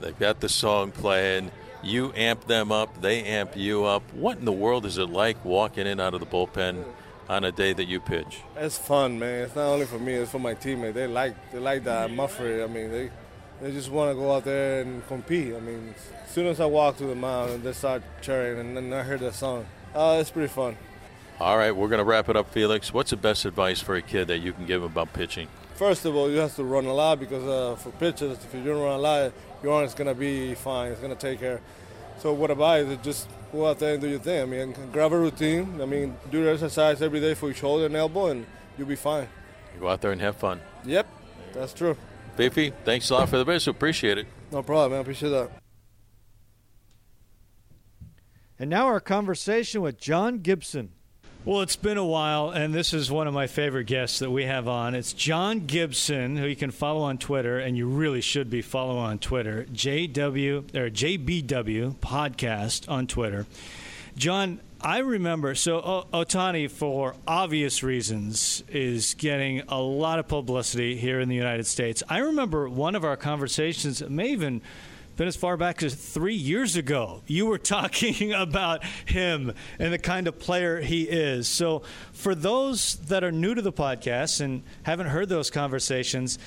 They've 0.00 0.18
got 0.18 0.40
the 0.40 0.48
song 0.48 0.90
playing. 0.90 1.50
You 1.82 2.10
amp 2.16 2.46
them 2.46 2.72
up. 2.72 3.02
They 3.02 3.24
amp 3.24 3.58
you 3.58 3.84
up. 3.84 4.02
What 4.14 4.38
in 4.38 4.46
the 4.46 4.52
world 4.52 4.86
is 4.86 4.96
it 4.96 5.10
like 5.10 5.44
walking 5.44 5.86
in 5.86 6.00
out 6.00 6.14
of 6.14 6.20
the 6.20 6.26
bullpen 6.26 6.82
on 7.28 7.44
a 7.44 7.52
day 7.52 7.74
that 7.74 7.84
you 7.84 8.00
pitch? 8.00 8.40
It's 8.56 8.78
fun, 8.78 9.18
man. 9.18 9.42
It's 9.42 9.54
not 9.54 9.66
only 9.66 9.84
for 9.84 9.98
me; 9.98 10.14
it's 10.14 10.30
for 10.30 10.38
my 10.38 10.54
teammates. 10.54 10.94
They 10.94 11.06
like 11.06 11.52
they 11.52 11.58
like 11.58 11.84
that 11.84 12.10
atmosphere. 12.10 12.64
I 12.64 12.66
mean, 12.66 12.90
they 12.90 13.10
they 13.60 13.70
just 13.70 13.90
want 13.90 14.10
to 14.10 14.14
go 14.14 14.34
out 14.34 14.44
there 14.44 14.80
and 14.80 15.06
compete. 15.08 15.54
I 15.54 15.60
mean, 15.60 15.94
as 16.24 16.30
soon 16.32 16.46
as 16.46 16.58
I 16.58 16.64
walk 16.64 16.96
to 16.98 17.04
the 17.04 17.14
mound 17.14 17.50
and 17.50 17.62
they 17.62 17.74
start 17.74 18.02
cheering, 18.22 18.60
and 18.60 18.76
then 18.78 18.92
I 18.94 19.04
hear 19.04 19.18
that 19.18 19.34
song, 19.34 19.66
uh, 19.94 20.16
it's 20.18 20.30
pretty 20.30 20.48
fun. 20.48 20.78
All 21.40 21.58
right, 21.58 21.74
we're 21.74 21.88
going 21.88 21.98
to 21.98 22.04
wrap 22.04 22.28
it 22.28 22.36
up, 22.36 22.50
Felix. 22.50 22.94
What's 22.94 23.10
the 23.10 23.16
best 23.16 23.44
advice 23.44 23.80
for 23.80 23.96
a 23.96 24.02
kid 24.02 24.28
that 24.28 24.38
you 24.38 24.52
can 24.52 24.66
give 24.66 24.84
about 24.84 25.12
pitching? 25.12 25.48
First 25.74 26.04
of 26.04 26.14
all, 26.14 26.30
you 26.30 26.36
have 26.38 26.54
to 26.54 26.62
run 26.62 26.86
a 26.86 26.94
lot 26.94 27.18
because 27.18 27.42
uh, 27.42 27.74
for 27.74 27.90
pitchers, 27.90 28.38
if 28.44 28.54
you 28.54 28.62
don't 28.62 28.80
run 28.80 28.94
a 28.94 29.02
lot, 29.02 29.32
your 29.62 29.72
arm 29.72 29.84
is 29.84 29.94
going 29.94 30.06
to 30.06 30.14
be 30.14 30.54
fine. 30.54 30.92
It's 30.92 31.00
going 31.00 31.14
to 31.14 31.20
take 31.20 31.40
care. 31.40 31.60
So 32.20 32.32
what 32.32 32.52
about 32.52 32.80
it? 32.80 33.02
Just 33.02 33.28
go 33.50 33.66
out 33.66 33.80
there 33.80 33.94
and 33.94 34.00
do 34.00 34.08
your 34.08 34.20
thing. 34.20 34.42
I 34.42 34.44
mean, 34.44 34.74
grab 34.92 35.12
a 35.12 35.18
routine. 35.18 35.80
I 35.82 35.86
mean, 35.86 36.16
do 36.30 36.44
the 36.44 36.52
exercise 36.52 37.02
every 37.02 37.18
day 37.18 37.34
for 37.34 37.46
your 37.46 37.56
shoulder 37.56 37.86
and 37.86 37.96
elbow, 37.96 38.28
and 38.28 38.46
you'll 38.78 38.86
be 38.86 38.94
fine. 38.94 39.26
You 39.74 39.80
go 39.80 39.88
out 39.88 40.00
there 40.00 40.12
and 40.12 40.20
have 40.20 40.36
fun. 40.36 40.60
Yep, 40.84 41.08
that's 41.52 41.74
true. 41.74 41.96
Fifi, 42.36 42.72
thanks 42.84 43.10
a 43.10 43.14
lot 43.14 43.28
for 43.28 43.38
the 43.38 43.44
visit. 43.44 43.70
Appreciate 43.70 44.18
it. 44.18 44.28
No 44.52 44.62
problem, 44.62 44.92
man. 44.92 45.00
Appreciate 45.00 45.30
that. 45.30 45.50
And 48.56 48.70
now 48.70 48.86
our 48.86 49.00
conversation 49.00 49.82
with 49.82 49.98
John 49.98 50.38
Gibson. 50.38 50.92
Well, 51.46 51.60
it's 51.60 51.76
been 51.76 51.98
a 51.98 52.06
while, 52.06 52.48
and 52.48 52.72
this 52.72 52.94
is 52.94 53.10
one 53.10 53.26
of 53.26 53.34
my 53.34 53.48
favorite 53.48 53.84
guests 53.84 54.20
that 54.20 54.30
we 54.30 54.46
have 54.46 54.66
on. 54.66 54.94
It's 54.94 55.12
John 55.12 55.66
Gibson, 55.66 56.38
who 56.38 56.46
you 56.46 56.56
can 56.56 56.70
follow 56.70 57.02
on 57.02 57.18
Twitter, 57.18 57.58
and 57.58 57.76
you 57.76 57.86
really 57.86 58.22
should 58.22 58.48
be 58.48 58.62
following 58.62 59.04
on 59.04 59.18
Twitter. 59.18 59.66
JW 59.70 60.74
or 60.74 60.88
JBW 60.88 61.96
podcast 61.96 62.90
on 62.90 63.06
Twitter. 63.06 63.44
John, 64.16 64.58
I 64.80 65.00
remember. 65.00 65.54
So 65.54 66.06
Otani, 66.14 66.70
for 66.70 67.14
obvious 67.28 67.82
reasons, 67.82 68.64
is 68.70 69.12
getting 69.12 69.64
a 69.68 69.78
lot 69.78 70.18
of 70.18 70.26
publicity 70.26 70.96
here 70.96 71.20
in 71.20 71.28
the 71.28 71.36
United 71.36 71.66
States. 71.66 72.02
I 72.08 72.20
remember 72.20 72.70
one 72.70 72.94
of 72.94 73.04
our 73.04 73.18
conversations, 73.18 74.02
may 74.08 74.30
even 74.30 74.62
been 75.16 75.28
as 75.28 75.36
far 75.36 75.56
back 75.56 75.82
as 75.82 75.94
three 75.94 76.34
years 76.34 76.76
ago. 76.76 77.22
You 77.26 77.46
were 77.46 77.58
talking 77.76 78.32
about 78.32 78.84
him 79.06 79.52
and 79.78 79.92
the 79.92 79.98
kind 79.98 80.28
of 80.28 80.38
player 80.38 80.80
he 80.80 81.02
is. 81.04 81.48
So, 81.48 81.82
for 82.12 82.34
those 82.34 82.96
that 83.06 83.24
are 83.24 83.32
new 83.32 83.54
to 83.54 83.62
the 83.62 83.72
podcast 83.72 84.40
and 84.40 84.62
haven't 84.82 85.06
heard 85.06 85.28
those 85.28 85.50
conversations, 85.50 86.38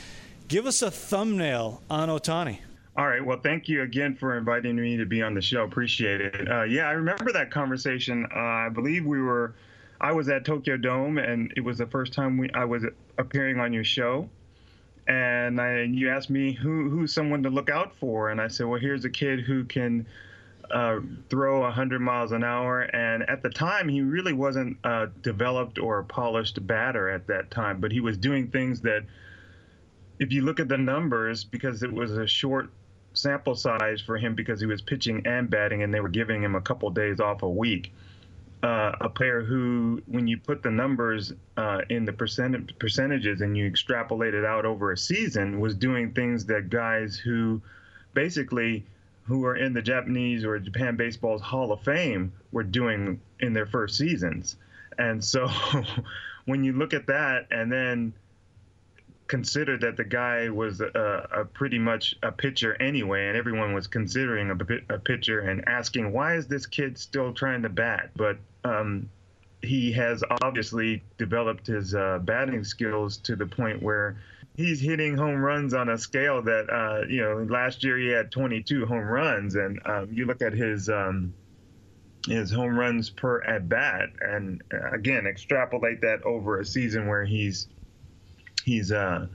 give 0.47 0.65
us 0.65 0.81
a 0.81 0.91
thumbnail 0.91 1.81
on 1.89 2.09
Otani. 2.09 2.59
All 2.97 3.07
right. 3.07 3.23
Well, 3.23 3.39
thank 3.43 3.69
you 3.69 3.83
again 3.83 4.15
for 4.15 4.37
inviting 4.37 4.75
me 4.75 4.97
to 4.97 5.05
be 5.05 5.21
on 5.21 5.35
the 5.35 5.41
show. 5.41 5.63
Appreciate 5.63 6.19
it. 6.19 6.49
Uh, 6.49 6.63
yeah, 6.63 6.87
I 6.87 6.93
remember 6.93 7.31
that 7.31 7.51
conversation. 7.51 8.25
Uh, 8.35 8.39
I 8.39 8.69
believe 8.69 9.05
we 9.05 9.21
were, 9.21 9.53
I 10.01 10.11
was 10.11 10.29
at 10.29 10.45
Tokyo 10.45 10.77
Dome, 10.77 11.19
and 11.19 11.53
it 11.55 11.61
was 11.61 11.77
the 11.77 11.85
first 11.85 12.11
time 12.11 12.39
we 12.39 12.49
I 12.55 12.65
was 12.65 12.83
appearing 13.19 13.59
on 13.59 13.71
your 13.71 13.83
show. 13.83 14.27
And 15.07 15.61
I, 15.61 15.83
you 15.83 16.09
asked 16.09 16.29
me 16.29 16.51
who 16.51 16.89
who's 16.89 17.13
someone 17.13 17.43
to 17.43 17.49
look 17.49 17.69
out 17.69 17.95
for, 17.95 18.29
and 18.29 18.41
I 18.41 18.49
said, 18.49 18.65
well, 18.67 18.79
here's 18.79 19.05
a 19.05 19.09
kid 19.09 19.41
who 19.41 19.63
can 19.63 20.05
uh, 20.71 20.99
throw 21.29 21.61
100 21.61 21.99
miles 21.99 22.31
an 22.31 22.43
hour. 22.43 22.81
And 22.81 23.27
at 23.29 23.41
the 23.41 23.49
time, 23.49 23.87
he 23.87 24.01
really 24.01 24.33
wasn't 24.33 24.77
a 24.83 25.07
developed 25.21 25.79
or 25.79 26.03
polished 26.03 26.65
batter 26.65 27.09
at 27.09 27.27
that 27.27 27.51
time, 27.51 27.79
but 27.79 27.91
he 27.91 27.99
was 27.99 28.17
doing 28.17 28.49
things 28.49 28.81
that, 28.81 29.03
if 30.19 30.31
you 30.31 30.41
look 30.41 30.59
at 30.59 30.67
the 30.67 30.77
numbers, 30.77 31.43
because 31.43 31.83
it 31.83 31.91
was 31.91 32.11
a 32.11 32.27
short 32.27 32.69
sample 33.13 33.55
size 33.55 34.01
for 34.01 34.17
him 34.17 34.35
because 34.35 34.59
he 34.59 34.65
was 34.65 34.81
pitching 34.81 35.25
and 35.25 35.49
batting, 35.49 35.83
and 35.83 35.93
they 35.93 35.99
were 35.99 36.09
giving 36.09 36.43
him 36.43 36.55
a 36.55 36.61
couple 36.61 36.89
days 36.89 37.19
off 37.19 37.43
a 37.43 37.49
week. 37.49 37.93
Uh, 38.63 38.91
a 39.01 39.09
player 39.09 39.43
who, 39.43 40.01
when 40.07 40.27
you 40.27 40.37
put 40.37 40.63
the 40.63 40.71
numbers 40.71 41.31
uh, 41.57 41.81
in 41.89 42.05
the 42.05 42.13
percent 42.13 42.77
percentages 42.79 43.41
and 43.41 43.55
you 43.55 43.67
extrapolate 43.67 44.33
it 44.33 44.43
out 44.43 44.65
over 44.65 44.91
a 44.91 44.97
season, 44.97 45.59
was 45.59 45.75
doing 45.75 46.11
things 46.11 46.45
that 46.45 46.69
guys 46.69 47.17
who 47.17 47.61
basically 48.13 48.83
who 49.27 49.45
are 49.45 49.55
in 49.55 49.73
the 49.73 49.81
Japanese 49.81 50.43
or 50.43 50.57
Japan 50.57 50.95
Baseball's 50.95 51.41
Hall 51.41 51.71
of 51.71 51.81
Fame 51.81 52.31
were 52.51 52.63
doing 52.63 53.19
in 53.39 53.53
their 53.53 53.65
first 53.65 53.97
seasons. 53.97 54.55
And 54.97 55.23
so 55.23 55.47
when 56.45 56.63
you 56.63 56.73
look 56.73 56.93
at 56.93 57.07
that 57.07 57.47
and 57.51 57.71
then 57.71 58.13
considered 59.27 59.81
that 59.81 59.97
the 59.97 60.03
guy 60.03 60.49
was 60.49 60.81
a, 60.81 61.27
a, 61.31 61.45
pretty 61.45 61.77
much 61.77 62.15
a 62.23 62.31
pitcher 62.31 62.81
anyway, 62.81 63.27
and 63.27 63.37
everyone 63.37 63.73
was 63.73 63.87
considering 63.87 64.49
a, 64.49 64.93
a, 64.93 64.99
pitcher 64.99 65.41
and 65.41 65.67
asking, 65.67 66.11
why 66.11 66.35
is 66.35 66.47
this 66.47 66.65
kid 66.65 66.97
still 66.97 67.33
trying 67.33 67.61
to 67.61 67.69
bat? 67.69 68.11
But 68.15 68.37
um, 68.63 69.09
he 69.61 69.91
has 69.93 70.23
obviously 70.41 71.03
developed 71.17 71.67
his 71.67 71.93
uh, 71.93 72.19
batting 72.19 72.63
skills 72.63 73.17
to 73.17 73.35
the 73.35 73.45
point 73.45 73.81
where 73.81 74.17
he's 74.55 74.79
hitting 74.79 75.17
home 75.17 75.37
runs 75.37 75.73
on 75.73 75.89
a 75.89 75.97
scale 75.97 76.41
that, 76.43 76.69
uh, 76.69 77.05
you 77.07 77.21
know, 77.21 77.45
last 77.49 77.83
year 77.83 77.97
he 77.97 78.07
had 78.07 78.31
22 78.31 78.85
home 78.85 79.05
runs, 79.05 79.55
and 79.55 79.79
um, 79.85 80.09
you 80.11 80.25
look 80.25 80.41
at 80.41 80.53
his. 80.53 80.89
Um, 80.89 81.33
his 82.27 82.51
home 82.51 82.77
runs 82.77 83.09
per 83.09 83.41
at 83.43 83.69
bat, 83.69 84.09
and 84.19 84.61
uh, 84.73 84.91
again, 84.91 85.25
extrapolate 85.25 86.01
that 86.01 86.21
over 86.23 86.59
a 86.59 86.65
season 86.65 87.07
where 87.07 87.23
he's 87.23 87.69
he's 88.67 88.91
uh, 88.91 89.25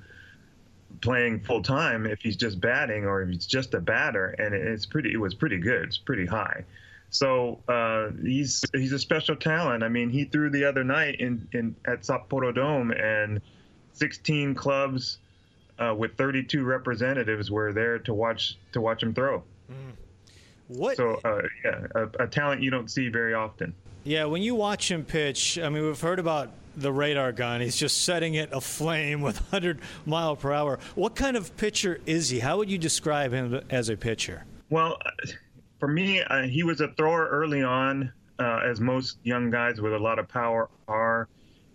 playing 1.01 1.41
full 1.41 1.63
time 1.63 2.07
if 2.07 2.21
he's 2.21 2.37
just 2.37 2.61
batting 2.61 3.05
or 3.07 3.23
if 3.23 3.31
he's 3.31 3.47
just 3.47 3.75
a 3.75 3.81
batter, 3.81 4.29
and 4.39 4.55
it's 4.55 4.87
pretty. 4.87 5.13
It 5.13 5.17
was 5.17 5.35
pretty 5.35 5.59
good. 5.59 5.85
It's 5.85 5.99
pretty 5.99 6.27
high. 6.27 6.65
So 7.11 7.59
uh, 7.67 8.11
he's 8.23 8.65
he's 8.73 8.93
a 8.93 8.99
special 8.99 9.35
talent. 9.35 9.83
I 9.83 9.89
mean, 9.89 10.11
he 10.11 10.25
threw 10.25 10.51
the 10.51 10.65
other 10.65 10.85
night 10.85 11.21
in, 11.21 11.49
in 11.53 11.75
at 11.87 12.03
Sapporo 12.03 12.55
Dome, 12.55 12.93
and 12.93 13.41
16 13.95 14.55
clubs 14.55 15.19
uh, 15.79 15.95
with 15.97 16.17
32 16.17 16.63
representatives 16.63 17.51
were 17.51 17.73
there 17.73 17.99
to 18.01 18.15
watch 18.15 18.57
to 18.73 18.81
watch 18.81 19.03
him 19.03 19.15
throw. 19.15 19.43
Mm. 19.71 19.93
What? 20.69 20.97
So 20.97 21.21
uh, 21.25 21.43
yeah, 21.65 21.87
a, 21.95 22.25
a 22.25 22.27
talent 22.27 22.63
you 22.63 22.71
don't 22.71 22.91
see 22.91 23.09
very 23.09 23.35
often. 23.35 23.75
Yeah, 24.05 24.25
when 24.25 24.43
you 24.43 24.55
watch 24.55 24.91
him 24.91 25.05
pitch, 25.05 25.59
I 25.59 25.69
mean, 25.69 25.85
we've 25.85 26.01
heard 26.01 26.19
about 26.19 26.51
the 26.77 26.93
radar 26.93 27.33
gun. 27.33 27.61
He's 27.61 27.77
just 27.77 28.03
setting 28.03 28.35
it 28.35 28.51
aflame 28.53 29.21
with 29.21 29.37
100 29.53 29.81
mile 30.07 30.37
per 30.37 30.53
hour. 30.53 30.79
What 30.95 31.15
kind 31.15 31.37
of 31.37 31.57
pitcher 31.57 32.01
is 32.07 32.31
he? 32.31 32.41
How 32.41 32.57
would 32.59 32.71
you 32.71 32.79
describe 32.79 33.33
him 33.33 33.61
as 33.71 33.89
a 33.89 33.97
pitcher? 33.97 34.45
Well, 34.71 34.99
for 35.79 35.89
me, 35.89 36.23
uh, 36.23 36.43
he 36.43 36.63
was 36.63 36.81
a 36.81 36.89
thrower 36.89 37.29
early 37.29 37.63
on, 37.63 38.13
uh, 38.39 38.61
as 38.65 38.81
most 38.81 39.19
young 39.23 39.51
guys 39.51 39.81
with 39.81 39.93
a 39.93 39.99
lot 39.99 40.19
of 40.19 40.29
power 40.29 40.71
are, 40.89 41.29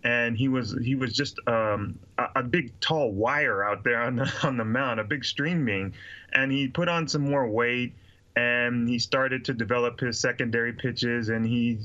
and 0.04 0.36
he 0.36 0.48
was 0.48 0.76
he 0.82 0.94
was 0.94 1.12
just 1.12 1.38
um, 1.46 1.98
a, 2.18 2.26
a, 2.36 2.42
big 2.42 2.78
tall 2.80 3.12
wire 3.12 3.64
out 3.64 3.84
there 3.84 4.02
on 4.02 4.16
the 4.16 4.32
on 4.42 4.56
the 4.56 4.64
mound, 4.64 5.00
a 5.00 5.04
big 5.04 5.24
string 5.24 5.64
being, 5.64 5.94
and 6.32 6.50
he 6.50 6.68
put 6.68 6.88
on 6.88 7.06
some 7.06 7.22
more 7.22 7.46
weight, 7.48 7.94
and 8.36 8.88
he 8.88 8.98
started 8.98 9.44
to 9.44 9.54
develop 9.54 10.00
his 10.00 10.18
secondary 10.18 10.72
pitches, 10.72 11.28
and 11.28 11.46
he 11.46 11.78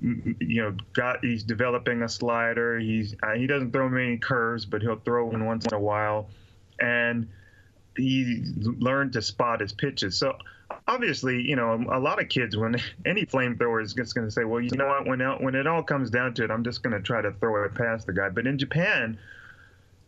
you 0.00 0.62
know, 0.62 0.76
got 0.92 1.24
he's 1.24 1.42
developing 1.42 2.02
a 2.02 2.08
slider. 2.08 2.78
He's 2.78 3.14
uh, 3.22 3.34
he 3.34 3.46
doesn't 3.46 3.72
throw 3.72 3.88
many 3.88 4.18
curves, 4.18 4.64
but 4.64 4.82
he'll 4.82 4.96
throw 4.96 5.26
one 5.26 5.44
once 5.44 5.66
in 5.66 5.74
a 5.74 5.80
while, 5.80 6.28
and 6.80 7.28
he 7.96 8.42
learned 8.62 9.12
to 9.12 9.22
spot 9.22 9.60
his 9.60 9.72
pitches. 9.72 10.18
So 10.18 10.36
obviously, 10.86 11.42
you 11.42 11.56
know, 11.56 11.84
a 11.90 11.98
lot 11.98 12.20
of 12.20 12.28
kids 12.28 12.56
when 12.56 12.76
any 13.06 13.26
flamethrower 13.26 13.82
is 13.82 13.94
just 13.94 14.14
going 14.14 14.26
to 14.26 14.30
say, 14.30 14.44
well, 14.44 14.60
you 14.60 14.70
know 14.76 14.86
what, 14.86 15.06
when 15.06 15.20
it, 15.20 15.40
when 15.40 15.54
it 15.54 15.66
all 15.66 15.82
comes 15.82 16.10
down 16.10 16.34
to 16.34 16.44
it, 16.44 16.50
I'm 16.50 16.64
just 16.64 16.82
going 16.82 16.94
to 16.94 17.02
try 17.02 17.20
to 17.20 17.32
throw 17.32 17.64
it 17.64 17.74
past 17.74 18.06
the 18.06 18.12
guy. 18.12 18.28
But 18.28 18.46
in 18.46 18.58
Japan, 18.58 19.18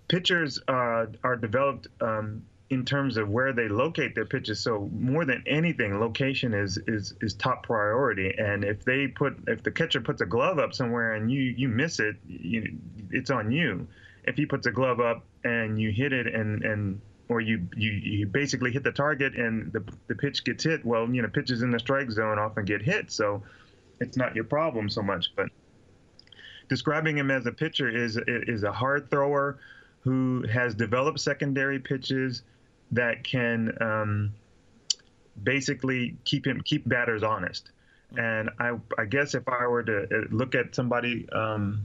pitchers 0.09 0.61
uh, 0.69 1.07
are 1.23 1.37
developed 1.37 1.88
um, 2.00 2.45
in 2.75 2.85
terms 2.85 3.16
of 3.16 3.28
where 3.28 3.52
they 3.52 3.69
locate 3.69 4.14
their 4.14 4.25
pitches. 4.25 4.61
So 4.61 4.90
more 4.93 5.25
than 5.25 5.43
anything, 5.47 6.00
location 6.00 6.52
is 6.52 6.76
is 6.88 7.14
is 7.21 7.35
top 7.35 7.62
priority. 7.62 8.35
And 8.37 8.64
if 8.64 8.85
they 8.85 9.07
put 9.07 9.38
if 9.47 9.62
the 9.62 9.71
catcher 9.71 10.00
puts 10.00 10.21
a 10.21 10.26
glove 10.26 10.59
up 10.59 10.75
somewhere 10.75 11.14
and 11.14 11.31
you 11.31 11.40
you 11.40 11.69
miss 11.69 12.00
it, 12.00 12.16
you, 12.26 12.76
it's 13.11 13.31
on 13.31 13.52
you. 13.52 13.87
If 14.25 14.37
he 14.37 14.45
puts 14.45 14.66
a 14.66 14.73
glove 14.73 15.00
up 15.00 15.25
and 15.45 15.81
you 15.81 15.90
hit 15.90 16.12
it 16.12 16.26
and 16.26 16.64
and 16.64 17.00
or 17.28 17.40
you, 17.40 17.66
you 17.76 17.90
you 17.90 18.26
basically 18.26 18.71
hit 18.73 18.83
the 18.83 18.93
target 18.93 19.35
and 19.35 19.73
the 19.73 19.83
the 20.09 20.14
pitch 20.14 20.45
gets 20.45 20.64
hit, 20.64 20.85
well, 20.85 21.09
you 21.09 21.23
know, 21.23 21.28
pitches 21.28 21.62
in 21.62 21.71
the 21.71 21.78
strike 21.78 22.11
zone 22.11 22.38
often 22.38 22.64
get 22.64 22.83
hit, 22.83 23.11
so 23.11 23.43
it's 24.00 24.16
not 24.16 24.35
your 24.35 24.45
problem 24.45 24.90
so 24.90 25.00
much. 25.00 25.33
But 25.37 25.49
describing 26.69 27.16
him 27.16 27.31
as 27.31 27.47
a 27.47 27.52
pitcher 27.52 27.88
is 27.88 28.19
is 28.26 28.64
a 28.64 28.73
hard 28.73 29.11
thrower 29.11 29.59
who 30.00 30.45
has 30.52 30.75
developed 30.75 31.19
secondary 31.21 31.78
pitches 31.78 32.43
that 32.93 33.25
can 33.25 33.76
um, 33.81 34.35
basically 35.43 36.17
keep 36.25 36.47
him 36.47 36.61
keep 36.64 36.88
batters 36.88 37.23
honest. 37.23 37.71
And 38.17 38.50
I, 38.61 38.73
I 38.97 39.07
guess 39.07 39.35
if 39.35 39.49
I 39.49 39.67
were 39.67 39.83
to 39.83 40.05
uh, 40.05 40.25
look 40.31 40.55
at 40.55 40.75
somebody 40.75 41.29
um, 41.31 41.85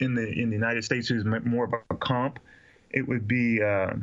in 0.00 0.14
the 0.14 0.26
in 0.26 0.50
the 0.50 0.56
United 0.56 0.84
States 0.84 1.08
who's 1.08 1.24
more 1.24 1.64
of 1.64 1.74
a 1.90 1.94
comp, 1.96 2.40
it 2.90 3.06
would 3.06 3.28
be 3.28 3.62
uh, 3.62 3.94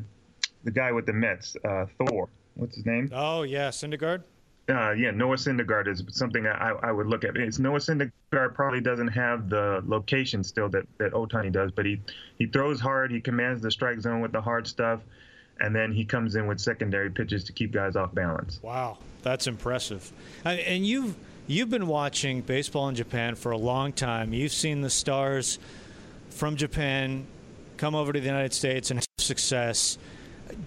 the 0.63 0.71
guy 0.71 0.91
with 0.91 1.05
the 1.05 1.13
Mets, 1.13 1.55
uh, 1.65 1.85
Thor. 1.97 2.29
What's 2.55 2.75
his 2.75 2.85
name? 2.85 3.09
Oh 3.13 3.43
yeah, 3.43 3.69
Syndergaard. 3.69 4.23
Uh, 4.67 4.91
yeah, 4.93 5.11
Noah 5.11 5.35
Syndergaard 5.35 5.87
is 5.87 6.03
something 6.07 6.47
I, 6.47 6.71
I 6.81 6.91
would 6.91 7.05
look 7.05 7.23
at. 7.23 7.37
It's 7.37 7.59
Noah 7.59 7.77
Syndergaard 7.77 8.55
probably 8.55 8.81
doesn't 8.81 9.09
have 9.09 9.47
the 9.47 9.83
location 9.85 10.43
still 10.43 10.69
that, 10.69 10.87
that 10.97 11.11
Ohtani 11.11 11.51
does, 11.51 11.71
but 11.71 11.85
he, 11.85 12.01
he 12.39 12.47
throws 12.47 12.79
hard. 12.79 13.11
He 13.11 13.21
commands 13.21 13.61
the 13.61 13.69
strike 13.69 13.99
zone 14.01 14.21
with 14.21 14.31
the 14.31 14.41
hard 14.41 14.65
stuff 14.65 15.01
and 15.59 15.75
then 15.75 15.91
he 15.91 16.05
comes 16.05 16.35
in 16.35 16.47
with 16.47 16.59
secondary 16.59 17.09
pitches 17.09 17.43
to 17.45 17.53
keep 17.53 17.71
guys 17.71 17.95
off 17.95 18.13
balance. 18.13 18.59
Wow, 18.61 18.97
that's 19.21 19.47
impressive. 19.47 20.11
And 20.43 20.85
you've 20.85 21.15
you've 21.47 21.69
been 21.69 21.87
watching 21.87 22.41
baseball 22.41 22.89
in 22.89 22.95
Japan 22.95 23.35
for 23.35 23.51
a 23.51 23.57
long 23.57 23.93
time. 23.93 24.33
You've 24.33 24.51
seen 24.53 24.81
the 24.81 24.89
stars 24.89 25.59
from 26.29 26.55
Japan 26.55 27.25
come 27.77 27.95
over 27.95 28.13
to 28.13 28.19
the 28.19 28.25
United 28.25 28.53
States 28.53 28.91
and 28.91 28.99
have 28.99 29.05
success. 29.17 29.97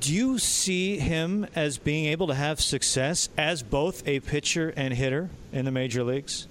Do 0.01 0.13
you 0.13 0.39
see 0.39 0.99
him 0.99 1.47
as 1.55 1.79
being 1.79 2.07
able 2.07 2.27
to 2.29 2.35
have 2.35 2.61
success 2.61 3.29
as 3.39 3.63
both 3.63 4.07
a 4.07 4.21
pitcher 4.21 4.73
and 4.77 4.93
hitter 4.93 5.31
in 5.53 5.65
the 5.65 5.71
major 5.71 6.03
leagues? 6.03 6.49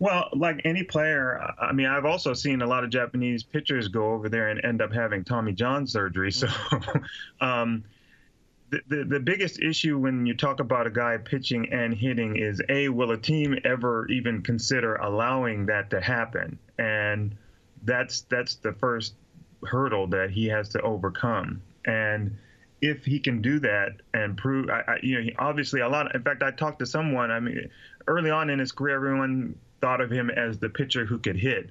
Well, 0.00 0.30
like 0.32 0.62
any 0.64 0.82
player, 0.82 1.38
I 1.60 1.72
mean, 1.72 1.86
I've 1.86 2.06
also 2.06 2.32
seen 2.32 2.62
a 2.62 2.66
lot 2.66 2.84
of 2.84 2.90
Japanese 2.90 3.42
pitchers 3.42 3.88
go 3.88 4.12
over 4.12 4.30
there 4.30 4.48
and 4.48 4.64
end 4.64 4.80
up 4.80 4.90
having 4.92 5.24
Tommy 5.24 5.52
John 5.52 5.86
surgery. 5.86 6.32
So, 6.32 6.48
um, 7.42 7.84
the, 8.70 8.80
the, 8.88 9.04
the 9.04 9.20
biggest 9.20 9.60
issue 9.60 9.98
when 9.98 10.24
you 10.24 10.34
talk 10.34 10.60
about 10.60 10.86
a 10.86 10.90
guy 10.90 11.18
pitching 11.18 11.70
and 11.70 11.92
hitting 11.92 12.36
is 12.36 12.62
a 12.70 12.88
will 12.88 13.10
a 13.10 13.18
team 13.18 13.58
ever 13.64 14.06
even 14.08 14.40
consider 14.40 14.94
allowing 14.94 15.66
that 15.66 15.90
to 15.90 16.00
happen? 16.00 16.58
And 16.78 17.36
that's 17.82 18.22
that's 18.22 18.54
the 18.54 18.72
first 18.72 19.12
hurdle 19.66 20.06
that 20.06 20.30
he 20.30 20.46
has 20.46 20.70
to 20.70 20.80
overcome. 20.80 21.60
And 21.84 22.38
if 22.80 23.04
he 23.04 23.18
can 23.18 23.42
do 23.42 23.58
that 23.60 24.00
and 24.14 24.34
prove, 24.38 24.70
I, 24.70 24.80
I, 24.88 24.98
you 25.02 25.22
know, 25.22 25.30
obviously 25.38 25.80
a 25.80 25.88
lot. 25.90 26.14
In 26.14 26.22
fact, 26.22 26.42
I 26.42 26.52
talked 26.52 26.78
to 26.78 26.86
someone. 26.86 27.30
I 27.30 27.38
mean, 27.38 27.68
early 28.06 28.30
on 28.30 28.48
in 28.48 28.58
his 28.58 28.72
career, 28.72 28.94
everyone 28.96 29.56
thought 29.80 30.00
of 30.00 30.10
him 30.10 30.30
as 30.30 30.58
the 30.58 30.68
pitcher 30.68 31.04
who 31.04 31.18
could 31.18 31.36
hit. 31.36 31.70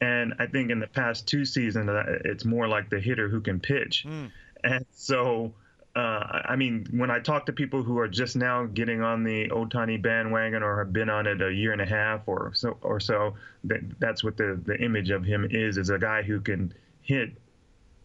And 0.00 0.34
I 0.38 0.46
think 0.46 0.70
in 0.70 0.78
the 0.78 0.86
past 0.86 1.26
two 1.26 1.44
seasons, 1.44 1.88
uh, 1.88 2.18
it's 2.24 2.44
more 2.44 2.68
like 2.68 2.90
the 2.90 3.00
hitter 3.00 3.28
who 3.28 3.40
can 3.40 3.60
pitch. 3.60 4.04
Mm. 4.06 4.30
And 4.62 4.86
so, 4.92 5.54
uh, 5.94 6.42
I 6.44 6.56
mean, 6.56 6.86
when 6.90 7.10
I 7.10 7.20
talk 7.20 7.46
to 7.46 7.52
people 7.52 7.82
who 7.82 7.98
are 7.98 8.08
just 8.08 8.36
now 8.36 8.66
getting 8.66 9.02
on 9.02 9.24
the 9.24 9.48
Otani 9.48 10.00
bandwagon 10.00 10.62
or 10.62 10.78
have 10.78 10.92
been 10.92 11.08
on 11.08 11.26
it 11.26 11.40
a 11.40 11.50
year 11.50 11.72
and 11.72 11.80
a 11.80 11.86
half 11.86 12.22
or 12.26 12.52
so, 12.54 12.76
or 12.82 13.00
so, 13.00 13.34
that, 13.64 13.80
that's 13.98 14.22
what 14.22 14.36
the, 14.36 14.60
the 14.66 14.76
image 14.78 15.10
of 15.10 15.24
him 15.24 15.46
is: 15.50 15.78
is 15.78 15.88
a 15.88 15.98
guy 15.98 16.22
who 16.22 16.40
can 16.40 16.74
hit, 17.00 17.30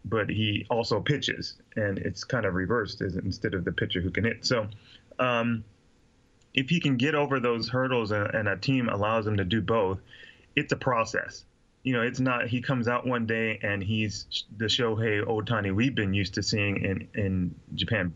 but 0.06 0.30
he 0.30 0.66
also 0.70 1.00
pitches, 1.00 1.58
and 1.76 1.98
it's 1.98 2.24
kind 2.24 2.46
of 2.46 2.54
reversed 2.54 3.02
is 3.02 3.16
instead 3.16 3.52
of 3.52 3.64
the 3.64 3.72
pitcher 3.72 4.00
who 4.00 4.10
can 4.10 4.24
hit. 4.24 4.46
So, 4.46 4.68
um, 5.18 5.62
if 6.54 6.68
he 6.68 6.80
can 6.80 6.96
get 6.96 7.14
over 7.14 7.40
those 7.40 7.68
hurdles 7.68 8.10
and, 8.10 8.26
and, 8.34 8.48
a 8.48 8.56
team 8.56 8.88
allows 8.88 9.26
him 9.26 9.36
to 9.38 9.44
do 9.44 9.60
both, 9.60 9.98
it's 10.54 10.72
a 10.72 10.76
process. 10.76 11.44
You 11.82 11.94
know, 11.94 12.02
it's 12.02 12.20
not 12.20 12.46
he 12.46 12.60
comes 12.60 12.88
out 12.88 13.06
one 13.06 13.26
day 13.26 13.58
and 13.62 13.82
he's 13.82 14.44
the 14.56 14.66
Shohei 14.66 15.24
Ohtani 15.24 15.74
we've 15.74 15.94
been 15.94 16.14
used 16.14 16.34
to 16.34 16.42
seeing 16.42 16.84
in 16.84 17.08
in 17.14 17.54
Japan. 17.74 18.14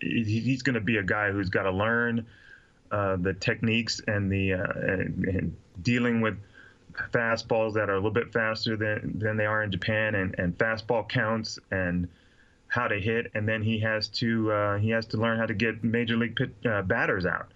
He's 0.00 0.62
going 0.62 0.74
to 0.74 0.80
be 0.80 0.96
a 0.96 1.02
guy 1.02 1.30
who's 1.30 1.50
got 1.50 1.64
to 1.64 1.70
learn 1.70 2.26
uh, 2.90 3.16
the 3.16 3.34
techniques 3.34 4.00
and 4.06 4.30
the 4.30 4.54
uh, 4.54 4.72
and, 4.76 5.24
and 5.24 5.56
dealing 5.82 6.20
with 6.20 6.38
fastballs 7.10 7.74
that 7.74 7.90
are 7.90 7.94
a 7.94 7.96
little 7.96 8.10
bit 8.10 8.32
faster 8.32 8.76
than 8.76 9.18
than 9.18 9.36
they 9.36 9.46
are 9.46 9.62
in 9.62 9.70
Japan 9.70 10.14
and 10.14 10.34
and 10.38 10.56
fastball 10.56 11.06
counts 11.06 11.58
and 11.70 12.08
how 12.68 12.88
to 12.88 12.98
hit 12.98 13.30
and 13.34 13.46
then 13.46 13.62
he 13.62 13.78
has 13.80 14.08
to 14.08 14.50
uh, 14.52 14.78
he 14.78 14.88
has 14.88 15.04
to 15.06 15.18
learn 15.18 15.38
how 15.38 15.46
to 15.46 15.54
get 15.54 15.84
major 15.84 16.16
league 16.16 16.36
pit, 16.36 16.50
uh, 16.64 16.80
batters 16.80 17.26
out 17.26 17.52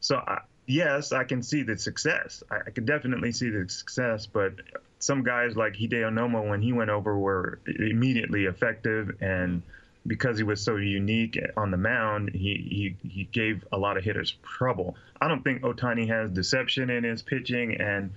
so 0.00 0.16
I, 0.16 0.40
yes, 0.66 1.12
I 1.12 1.24
can 1.24 1.42
see 1.42 1.62
the 1.62 1.76
success. 1.76 2.42
I, 2.50 2.56
I, 2.66 2.70
can 2.70 2.84
definitely 2.84 3.32
see 3.32 3.50
the 3.50 3.68
success, 3.68 4.26
but 4.26 4.54
some 4.98 5.22
guys 5.22 5.56
like 5.56 5.74
Hideo 5.74 6.10
Nomo, 6.10 6.48
when 6.48 6.62
he 6.62 6.72
went 6.72 6.90
over, 6.90 7.16
were 7.16 7.60
immediately 7.66 8.46
effective, 8.46 9.16
and 9.20 9.62
because 10.06 10.38
he 10.38 10.44
was 10.44 10.60
so 10.60 10.76
unique 10.76 11.38
on 11.56 11.70
the 11.70 11.76
mound, 11.76 12.30
he 12.32 12.96
he, 13.02 13.08
he 13.08 13.24
gave 13.24 13.64
a 13.72 13.78
lot 13.78 13.96
of 13.96 14.04
hitters 14.04 14.36
trouble. 14.42 14.96
I 15.20 15.28
don't 15.28 15.44
think 15.44 15.62
Otani 15.62 16.08
has 16.08 16.30
deception 16.30 16.90
in 16.90 17.04
his 17.04 17.22
pitching, 17.22 17.80
and 17.80 18.10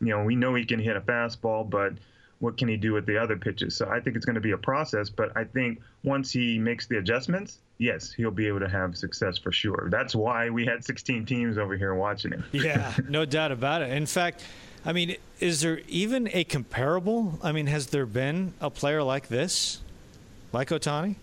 you 0.00 0.08
know 0.08 0.24
we 0.24 0.36
know 0.36 0.54
he 0.54 0.64
can 0.64 0.80
hit 0.80 0.96
a 0.96 1.00
fastball, 1.00 1.68
but 1.68 1.92
what 2.40 2.56
can 2.56 2.68
he 2.68 2.76
do 2.76 2.92
with 2.92 3.06
the 3.06 3.18
other 3.18 3.36
pitches? 3.36 3.76
So 3.76 3.88
I 3.88 4.00
think 4.00 4.16
it's 4.16 4.24
going 4.24 4.34
to 4.34 4.40
be 4.40 4.52
a 4.52 4.58
process, 4.58 5.10
but 5.10 5.36
I 5.36 5.44
think 5.44 5.80
once 6.04 6.30
he 6.30 6.58
makes 6.58 6.86
the 6.86 6.98
adjustments, 6.98 7.58
yes, 7.78 8.12
he'll 8.12 8.30
be 8.30 8.46
able 8.46 8.60
to 8.60 8.68
have 8.68 8.96
success 8.96 9.38
for 9.38 9.50
sure. 9.50 9.88
That's 9.90 10.14
why 10.14 10.50
we 10.50 10.64
had 10.64 10.84
16 10.84 11.26
teams 11.26 11.58
over 11.58 11.76
here 11.76 11.94
watching 11.94 12.32
him. 12.32 12.44
yeah, 12.52 12.94
no 13.08 13.24
doubt 13.24 13.50
about 13.50 13.82
it. 13.82 13.90
In 13.90 14.06
fact, 14.06 14.44
I 14.84 14.92
mean, 14.92 15.16
is 15.40 15.60
there 15.60 15.80
even 15.88 16.28
a 16.32 16.44
comparable? 16.44 17.38
I 17.42 17.52
mean, 17.52 17.66
has 17.66 17.88
there 17.88 18.06
been 18.06 18.54
a 18.60 18.70
player 18.70 19.02
like 19.02 19.28
this, 19.28 19.80
like 20.52 20.68
Otani? 20.68 21.16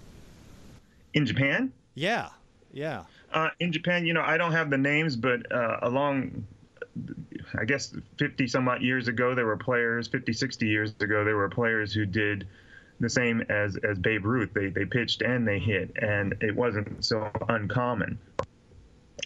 In 1.13 1.25
Japan? 1.25 1.71
Yeah, 1.93 2.29
yeah. 2.73 3.05
Uh, 3.33 3.49
in 3.59 3.71
Japan, 3.71 4.05
you 4.05 4.13
know, 4.13 4.21
I 4.21 4.37
don't 4.37 4.51
have 4.51 4.69
the 4.69 4.77
names, 4.77 5.15
but 5.15 5.49
uh, 5.51 5.79
along 5.81 6.45
I 7.57 7.65
guess 7.65 7.93
50 8.17 8.47
some 8.47 8.67
odd 8.67 8.81
years 8.81 9.07
ago, 9.07 9.35
there 9.35 9.45
were 9.45 9.57
players, 9.57 10.07
50, 10.07 10.33
60 10.33 10.67
years 10.67 10.93
ago, 10.99 11.23
there 11.23 11.35
were 11.35 11.49
players 11.49 11.93
who 11.93 12.05
did 12.05 12.47
the 12.99 13.09
same 13.09 13.41
as, 13.49 13.77
as 13.77 13.97
Babe 13.99 14.25
Ruth. 14.25 14.53
They, 14.53 14.67
they 14.69 14.85
pitched 14.85 15.21
and 15.21 15.47
they 15.47 15.59
hit, 15.59 15.91
and 16.01 16.35
it 16.41 16.55
wasn't 16.55 17.03
so 17.03 17.29
uncommon. 17.49 18.17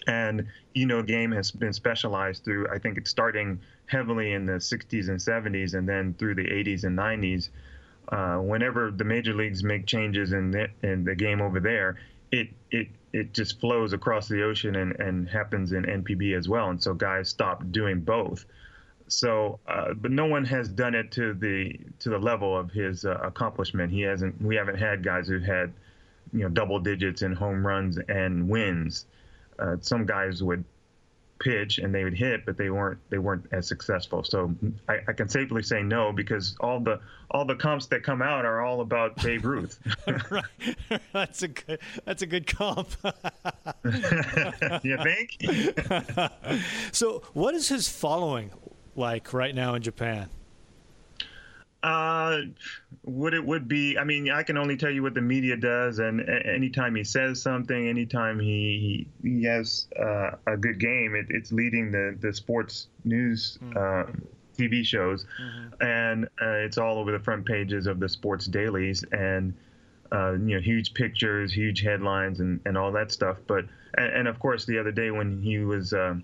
And, 0.07 0.47
you 0.73 0.85
know, 0.85 1.03
game 1.03 1.31
has 1.31 1.51
been 1.51 1.73
specialized 1.73 2.43
through, 2.43 2.67
I 2.69 2.79
think 2.79 2.97
it's 2.97 3.11
starting 3.11 3.59
heavily 3.85 4.33
in 4.33 4.45
the 4.45 4.53
60s 4.53 5.09
and 5.09 5.19
70s 5.19 5.73
and 5.73 5.87
then 5.87 6.15
through 6.15 6.35
the 6.35 6.45
80s 6.45 6.83
and 6.83 6.97
90s. 6.97 7.49
Uh, 8.07 8.37
whenever 8.37 8.89
the 8.89 9.03
major 9.03 9.35
leagues 9.35 9.63
make 9.63 9.85
changes 9.85 10.33
in 10.33 10.49
the, 10.49 10.67
in 10.81 11.03
the 11.03 11.15
game 11.15 11.41
over 11.41 11.59
there, 11.59 11.97
it, 12.31 12.49
it 12.71 12.87
it 13.13 13.33
just 13.33 13.59
flows 13.59 13.93
across 13.93 14.27
the 14.27 14.43
ocean 14.43 14.75
and, 14.75 14.99
and 14.99 15.27
happens 15.27 15.71
in 15.71 15.83
NPB 15.83 16.37
as 16.37 16.47
well. 16.47 16.69
And 16.69 16.81
so 16.81 16.93
guys 16.93 17.29
stop 17.29 17.63
doing 17.71 18.01
both. 18.01 18.45
So, 19.07 19.59
uh, 19.67 19.95
but 19.95 20.11
no 20.11 20.27
one 20.27 20.45
has 20.45 20.69
done 20.69 20.93
it 20.93 21.11
to 21.13 21.33
the 21.33 21.79
to 21.99 22.09
the 22.09 22.19
level 22.19 22.55
of 22.55 22.71
his 22.71 23.05
uh, 23.05 23.17
accomplishment. 23.23 23.91
He 23.91 24.01
hasn't. 24.01 24.39
We 24.39 24.55
haven't 24.55 24.77
had 24.77 25.03
guys 25.03 25.27
who 25.27 25.39
had, 25.39 25.73
you 26.31 26.41
know, 26.41 26.49
double 26.49 26.79
digits 26.79 27.23
in 27.23 27.33
home 27.33 27.65
runs 27.65 27.97
and 27.97 28.47
wins. 28.47 29.07
Uh, 29.57 29.77
some 29.81 30.05
guys 30.05 30.43
would 30.43 30.63
pitch 31.39 31.77
and 31.77 31.93
they 31.93 32.03
would 32.03 32.17
hit, 32.17 32.45
but 32.45 32.57
they 32.57 32.69
weren't 32.69 32.99
they 33.09 33.17
weren't 33.17 33.45
as 33.51 33.67
successful. 33.67 34.23
So 34.23 34.53
I, 34.87 34.99
I, 35.07 35.13
can 35.13 35.29
safely 35.29 35.63
say 35.63 35.81
no 35.81 36.11
because 36.11 36.55
all 36.59 36.79
the 36.79 36.99
all 37.31 37.45
the 37.45 37.55
comps 37.55 37.87
that 37.87 38.03
come 38.03 38.21
out 38.21 38.45
are 38.45 38.61
all 38.61 38.81
about 38.81 39.15
Babe 39.21 39.45
Ruth. 39.45 39.79
right, 40.31 41.01
that's 41.13 41.43
a 41.43 41.47
good 41.47 41.79
that's 42.05 42.21
a 42.21 42.27
good 42.27 42.47
comp. 42.47 42.89
you 44.83 44.97
think? 45.03 45.37
so, 46.91 47.23
what 47.33 47.55
is 47.55 47.69
his 47.69 47.89
following 47.89 48.51
like 48.95 49.33
right 49.33 49.55
now 49.55 49.75
in 49.75 49.81
Japan? 49.81 50.29
Uh, 51.81 52.41
what 53.03 53.33
it 53.33 53.43
would 53.43 53.67
be, 53.67 53.97
I 53.97 54.03
mean, 54.03 54.29
I 54.29 54.43
can 54.43 54.57
only 54.57 54.75
tell 54.75 54.89
you 54.89 55.01
what 55.01 55.13
the 55.13 55.21
media 55.21 55.55
does, 55.55 55.99
and 55.99 56.21
anytime 56.29 56.93
he 56.93 57.05
says 57.05 57.41
something, 57.41 57.87
anytime 57.87 58.39
he 58.39 59.07
he, 59.23 59.43
has 59.45 59.87
uh, 59.97 60.31
a 60.45 60.57
good 60.57 60.79
game, 60.79 61.15
it, 61.15 61.27
it's 61.29 61.51
leading 61.51 61.91
the 61.91 62.17
the 62.19 62.33
sports 62.33 62.87
news. 63.03 63.57
Mm-hmm. 63.63 63.77
Uh, 63.77 64.11
TV 64.57 64.83
shows, 64.83 65.25
mm-hmm. 65.41 65.81
and 65.81 66.25
uh, 66.41 66.65
it's 66.65 66.77
all 66.77 66.97
over 66.97 67.13
the 67.13 67.19
front 67.19 67.45
pages 67.45 67.87
of 67.87 68.01
the 68.01 68.09
sports 68.09 68.45
dailies, 68.45 69.05
and 69.13 69.53
uh, 70.11 70.33
you 70.33 70.55
know, 70.55 70.59
huge 70.59 70.93
pictures, 70.93 71.53
huge 71.53 71.81
headlines, 71.81 72.41
and, 72.41 72.59
and 72.65 72.77
all 72.77 72.91
that 72.91 73.11
stuff. 73.11 73.37
But 73.47 73.65
and, 73.95 74.13
and 74.13 74.27
of 74.27 74.39
course, 74.39 74.65
the 74.65 74.77
other 74.77 74.91
day 74.91 75.11
when 75.11 75.41
he 75.41 75.59
was 75.59 75.93
um, 75.93 76.23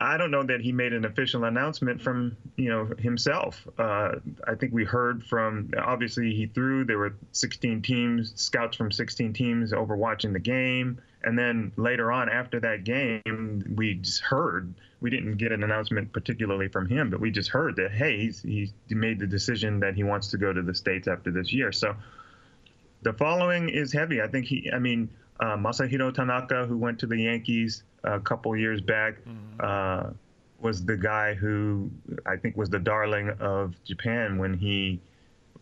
I, 0.00 0.16
don't 0.16 0.30
know 0.30 0.42
that 0.42 0.60
he 0.60 0.72
made 0.72 0.92
an 0.92 1.04
official 1.04 1.44
announcement 1.44 2.02
from 2.02 2.36
you 2.56 2.70
know 2.70 2.90
himself. 2.98 3.66
Uh, 3.78 4.16
I 4.46 4.54
think 4.54 4.72
we 4.72 4.84
heard 4.84 5.24
from 5.24 5.70
obviously 5.78 6.34
he 6.34 6.46
threw. 6.46 6.84
There 6.84 6.98
were 6.98 7.14
16 7.32 7.82
teams, 7.82 8.32
scouts 8.40 8.76
from 8.76 8.90
16 8.90 9.32
teams 9.32 9.72
over 9.72 9.96
watching 9.96 10.32
the 10.32 10.40
game, 10.40 11.00
and 11.22 11.38
then 11.38 11.72
later 11.76 12.10
on 12.10 12.28
after 12.28 12.58
that 12.60 12.84
game, 12.84 13.74
we 13.76 13.94
just 13.94 14.22
heard. 14.22 14.74
We 15.00 15.10
didn't 15.10 15.36
get 15.36 15.52
an 15.52 15.62
announcement 15.62 16.12
particularly 16.12 16.68
from 16.68 16.88
him, 16.88 17.10
but 17.10 17.20
we 17.20 17.30
just 17.30 17.50
heard 17.50 17.76
that 17.76 17.92
hey, 17.92 18.18
he's 18.18 18.42
he 18.42 18.94
made 18.94 19.18
the 19.18 19.26
decision 19.26 19.80
that 19.80 19.94
he 19.94 20.04
wants 20.04 20.28
to 20.28 20.38
go 20.38 20.52
to 20.52 20.62
the 20.62 20.74
states 20.74 21.06
after 21.06 21.30
this 21.30 21.52
year. 21.52 21.70
So 21.70 21.94
the 23.02 23.12
following 23.12 23.68
is 23.68 23.92
heavy. 23.92 24.20
I 24.20 24.26
think 24.26 24.46
he. 24.46 24.70
I 24.72 24.78
mean, 24.78 25.10
uh, 25.40 25.56
Masahiro 25.56 26.12
Tanaka, 26.12 26.66
who 26.66 26.76
went 26.76 26.98
to 27.00 27.06
the 27.06 27.16
Yankees 27.16 27.82
a 28.04 28.20
couple 28.20 28.56
years 28.56 28.80
back, 28.80 29.14
mm-hmm. 29.24 29.60
uh, 29.60 30.10
was 30.60 30.84
the 30.84 30.96
guy 30.96 31.34
who 31.34 31.90
I 32.24 32.36
think 32.36 32.56
was 32.56 32.70
the 32.70 32.78
darling 32.78 33.30
of 33.40 33.74
Japan 33.84 34.38
when 34.38 34.54
he 34.54 35.00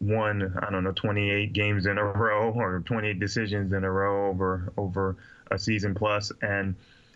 won 0.00 0.56
I 0.60 0.70
don't 0.70 0.84
know 0.84 0.92
28 0.92 1.52
games 1.52 1.86
in 1.86 1.98
a 1.98 2.04
row 2.04 2.52
or 2.52 2.80
28 2.80 3.18
decisions 3.18 3.72
in 3.72 3.84
a 3.84 3.90
row 3.90 4.28
over 4.28 4.72
over 4.76 5.16
a 5.50 5.58
season 5.58 5.94
plus, 5.94 6.32
and 6.42 6.74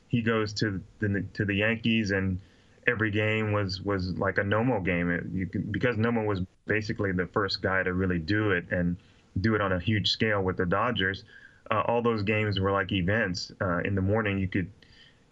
he 0.08 0.22
goes 0.22 0.52
to 0.54 0.80
the 0.98 1.24
to 1.34 1.44
the 1.44 1.54
Yankees 1.54 2.10
and 2.10 2.40
every 2.86 3.10
game 3.10 3.52
was 3.52 3.82
was 3.82 4.16
like 4.18 4.38
a 4.38 4.42
Nomo 4.42 4.84
game 4.84 5.10
it, 5.10 5.72
because 5.72 5.96
Nomo 5.96 6.24
was 6.24 6.40
basically 6.66 7.12
the 7.12 7.26
first 7.26 7.62
guy 7.62 7.82
to 7.82 7.92
really 7.92 8.18
do 8.18 8.50
it 8.52 8.66
and 8.70 8.96
do 9.40 9.54
it 9.54 9.60
on 9.60 9.72
a 9.72 9.78
huge 9.78 10.10
scale 10.10 10.42
with 10.42 10.56
the 10.56 10.66
Dodgers. 10.66 11.24
Uh, 11.70 11.82
all 11.86 12.02
those 12.02 12.22
games 12.22 12.58
were 12.60 12.72
like 12.72 12.92
events. 12.92 13.52
Uh, 13.60 13.78
in 13.78 13.94
the 13.94 14.02
morning, 14.02 14.38
you 14.38 14.48
could 14.48 14.70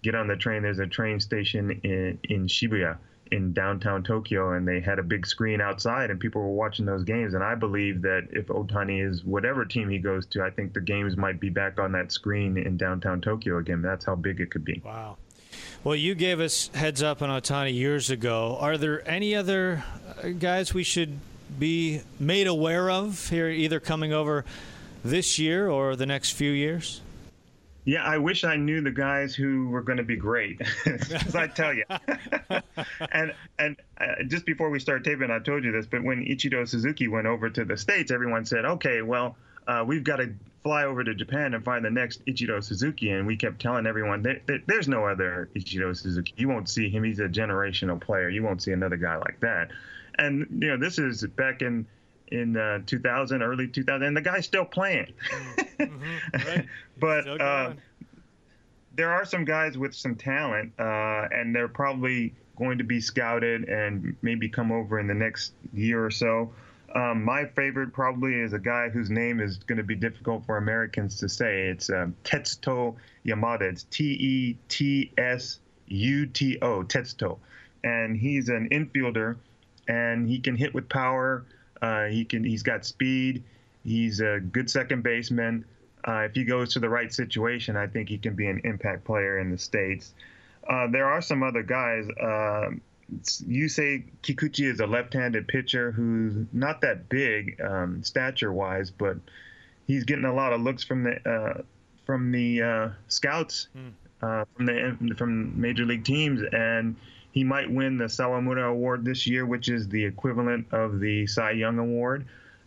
get 0.02 0.14
on 0.14 0.28
the 0.28 0.36
train. 0.36 0.62
There's 0.62 0.78
a 0.78 0.86
train 0.86 1.20
station 1.20 1.80
in, 1.82 2.18
in 2.24 2.46
Shibuya 2.46 2.98
in 3.32 3.52
downtown 3.52 4.02
Tokyo, 4.02 4.52
and 4.52 4.66
they 4.66 4.80
had 4.80 4.98
a 4.98 5.02
big 5.02 5.26
screen 5.26 5.60
outside, 5.60 6.10
and 6.10 6.20
people 6.20 6.42
were 6.42 6.52
watching 6.52 6.86
those 6.86 7.02
games. 7.04 7.34
And 7.34 7.42
I 7.42 7.54
believe 7.54 8.02
that 8.02 8.28
if 8.30 8.46
Otani 8.46 9.04
is 9.04 9.24
whatever 9.24 9.64
team 9.64 9.88
he 9.88 9.98
goes 9.98 10.26
to, 10.26 10.42
I 10.42 10.50
think 10.50 10.72
the 10.72 10.80
games 10.80 11.16
might 11.16 11.40
be 11.40 11.50
back 11.50 11.80
on 11.80 11.92
that 11.92 12.12
screen 12.12 12.56
in 12.56 12.76
downtown 12.76 13.20
Tokyo 13.20 13.58
again. 13.58 13.82
That's 13.82 14.04
how 14.04 14.14
big 14.14 14.40
it 14.40 14.50
could 14.50 14.64
be. 14.64 14.80
Wow. 14.84 15.16
Well, 15.82 15.96
you 15.96 16.14
gave 16.14 16.40
us 16.40 16.68
heads 16.68 17.02
up 17.02 17.22
on 17.22 17.28
Otani 17.28 17.74
years 17.74 18.10
ago. 18.10 18.56
Are 18.60 18.76
there 18.76 19.08
any 19.08 19.34
other 19.34 19.84
uh, 20.22 20.28
guys 20.28 20.74
we 20.74 20.82
should 20.82 21.18
be 21.58 22.02
made 22.18 22.46
aware 22.46 22.90
of 22.90 23.28
here, 23.28 23.48
either 23.48 23.80
coming 23.80 24.12
over 24.12 24.44
this 25.04 25.38
year 25.38 25.68
or 25.68 25.96
the 25.96 26.06
next 26.06 26.32
few 26.32 26.50
years? 26.50 27.00
Yeah, 27.86 28.02
I 28.02 28.18
wish 28.18 28.42
I 28.42 28.56
knew 28.56 28.80
the 28.80 28.90
guys 28.90 29.32
who 29.32 29.68
were 29.68 29.80
going 29.80 29.98
to 29.98 30.04
be 30.04 30.16
great, 30.16 30.58
because 30.84 31.36
I 31.36 31.46
tell 31.46 31.72
you. 31.72 31.84
and 33.12 33.32
and 33.60 33.76
uh, 34.00 34.24
just 34.26 34.44
before 34.44 34.70
we 34.70 34.80
start 34.80 35.04
taping, 35.04 35.30
I 35.30 35.38
told 35.38 35.62
you 35.62 35.70
this, 35.70 35.86
but 35.86 36.02
when 36.02 36.24
Ichiro 36.24 36.68
Suzuki 36.68 37.06
went 37.06 37.28
over 37.28 37.48
to 37.48 37.64
the 37.64 37.76
states, 37.76 38.10
everyone 38.10 38.44
said, 38.44 38.64
"Okay, 38.64 39.02
well, 39.02 39.36
uh, 39.68 39.84
we've 39.86 40.02
got 40.02 40.16
to 40.16 40.34
fly 40.64 40.82
over 40.82 41.04
to 41.04 41.14
Japan 41.14 41.54
and 41.54 41.64
find 41.64 41.84
the 41.84 41.90
next 41.90 42.26
Ichiro 42.26 42.62
Suzuki." 42.62 43.10
And 43.10 43.24
we 43.24 43.36
kept 43.36 43.62
telling 43.62 43.86
everyone, 43.86 44.20
there, 44.20 44.40
"There's 44.66 44.88
no 44.88 45.06
other 45.06 45.48
Ichiro 45.54 45.96
Suzuki. 45.96 46.34
You 46.36 46.48
won't 46.48 46.68
see 46.68 46.90
him. 46.90 47.04
He's 47.04 47.20
a 47.20 47.28
generational 47.28 48.00
player. 48.00 48.28
You 48.28 48.42
won't 48.42 48.60
see 48.64 48.72
another 48.72 48.96
guy 48.96 49.16
like 49.18 49.38
that." 49.40 49.70
And 50.18 50.58
you 50.60 50.70
know, 50.70 50.76
this 50.76 50.98
is 50.98 51.24
back 51.24 51.62
in 51.62 51.86
in 52.28 52.56
uh, 52.56 52.80
2000, 52.86 53.42
early 53.42 53.68
2000, 53.68 54.02
and 54.02 54.16
the 54.16 54.20
guy's 54.20 54.44
still 54.44 54.64
playing. 54.64 55.12
Mm-hmm, 55.78 56.48
right. 56.48 56.66
but 56.98 57.40
uh, 57.40 57.72
there 58.94 59.12
are 59.12 59.24
some 59.24 59.44
guys 59.44 59.78
with 59.78 59.94
some 59.94 60.16
talent, 60.16 60.72
uh, 60.78 61.28
and 61.30 61.54
they're 61.54 61.68
probably 61.68 62.34
going 62.56 62.78
to 62.78 62.84
be 62.84 63.00
scouted 63.00 63.64
and 63.68 64.16
maybe 64.22 64.48
come 64.48 64.72
over 64.72 64.98
in 64.98 65.06
the 65.06 65.14
next 65.14 65.52
year 65.72 66.04
or 66.04 66.10
so. 66.10 66.52
Um, 66.94 67.24
my 67.24 67.44
favorite 67.44 67.92
probably 67.92 68.34
is 68.34 68.54
a 68.54 68.58
guy 68.58 68.88
whose 68.88 69.10
name 69.10 69.40
is 69.40 69.58
going 69.58 69.76
to 69.76 69.84
be 69.84 69.96
difficult 69.96 70.46
for 70.46 70.56
Americans 70.56 71.18
to 71.18 71.28
say. 71.28 71.66
It's 71.68 71.90
um, 71.90 72.16
Tetsuto 72.24 72.96
Yamada. 73.24 73.62
It's 73.62 73.82
T 73.84 74.04
E 74.04 74.58
T 74.68 75.12
S 75.18 75.58
U 75.88 76.26
T 76.26 76.58
O, 76.62 76.82
Tetsuto. 76.82 77.38
And 77.84 78.16
he's 78.16 78.48
an 78.48 78.70
infielder, 78.70 79.36
and 79.86 80.26
he 80.26 80.40
can 80.40 80.56
hit 80.56 80.72
with 80.72 80.88
power. 80.88 81.44
Uh, 81.80 82.06
he 82.06 82.24
can. 82.24 82.44
He's 82.44 82.62
got 82.62 82.84
speed. 82.84 83.44
He's 83.84 84.20
a 84.20 84.40
good 84.40 84.70
second 84.70 85.02
baseman. 85.02 85.64
Uh, 86.06 86.20
if 86.20 86.34
he 86.34 86.44
goes 86.44 86.72
to 86.74 86.80
the 86.80 86.88
right 86.88 87.12
situation, 87.12 87.76
I 87.76 87.86
think 87.86 88.08
he 88.08 88.18
can 88.18 88.34
be 88.34 88.46
an 88.46 88.60
impact 88.64 89.04
player 89.04 89.38
in 89.38 89.50
the 89.50 89.58
states. 89.58 90.14
Uh, 90.68 90.86
there 90.88 91.06
are 91.06 91.20
some 91.20 91.42
other 91.42 91.62
guys. 91.62 92.08
Uh, 92.10 92.70
say 93.68 94.04
Kikuchi 94.22 94.70
is 94.70 94.80
a 94.80 94.86
left-handed 94.86 95.46
pitcher 95.46 95.92
who's 95.92 96.46
not 96.52 96.80
that 96.80 97.08
big 97.08 97.60
um, 97.60 98.02
stature-wise, 98.02 98.90
but 98.90 99.16
he's 99.86 100.04
getting 100.04 100.24
a 100.24 100.34
lot 100.34 100.52
of 100.52 100.60
looks 100.60 100.84
from 100.84 101.04
the 101.04 101.28
uh, 101.28 101.62
from 102.04 102.32
the 102.32 102.62
uh, 102.62 102.88
scouts 103.08 103.68
uh, 104.22 104.44
from 104.56 104.66
the 104.66 105.14
from 105.16 105.60
major 105.60 105.84
league 105.84 106.04
teams, 106.04 106.40
and 106.52 106.96
he 107.36 107.44
might 107.44 107.70
win 107.70 107.98
the 107.98 108.06
Sawamura 108.06 108.70
Award 108.70 109.04
this 109.04 109.26
year, 109.26 109.44
which 109.44 109.68
is 109.68 109.86
the 109.88 110.02
equivalent 110.02 110.72
of 110.72 111.00
the 111.00 111.26
Cy 111.26 111.50
Young 111.50 111.78
Award. 111.78 112.24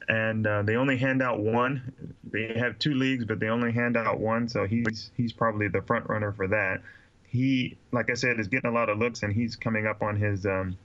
And 0.07 0.45
uh, 0.45 0.61
they 0.61 0.75
only 0.75 0.95
hand 0.95 1.23
out 1.23 1.39
one. 1.39 1.91
They 2.23 2.53
have 2.53 2.77
two 2.77 2.93
leagues, 2.93 3.25
but 3.25 3.39
they 3.39 3.47
only 3.47 3.71
hand 3.71 3.97
out 3.97 4.19
one, 4.19 4.47
so 4.47 4.67
he's 4.67 5.09
he's 5.17 5.33
probably 5.33 5.69
the 5.69 5.81
front 5.81 6.07
runner 6.07 6.31
for 6.33 6.47
that. 6.49 6.81
He, 7.27 7.77
like 7.91 8.11
I 8.11 8.13
said, 8.13 8.39
is 8.39 8.47
getting 8.47 8.69
a 8.69 8.73
lot 8.73 8.89
of 8.89 8.99
looks, 8.99 9.23
and 9.23 9.33
he's 9.33 9.55
coming 9.55 9.87
up 9.87 10.03
on 10.03 10.15
his 10.15 10.45
um, 10.45 10.77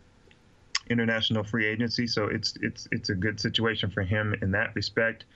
international 0.88 1.44
free 1.44 1.66
agency, 1.66 2.06
so 2.06 2.24
it's 2.24 2.54
it's 2.62 2.88
it's 2.90 3.10
a 3.10 3.14
good 3.14 3.38
situation 3.38 3.90
for 3.90 4.00
him 4.00 4.34
in 4.40 4.50
that 4.52 4.74
respect. 4.74 5.26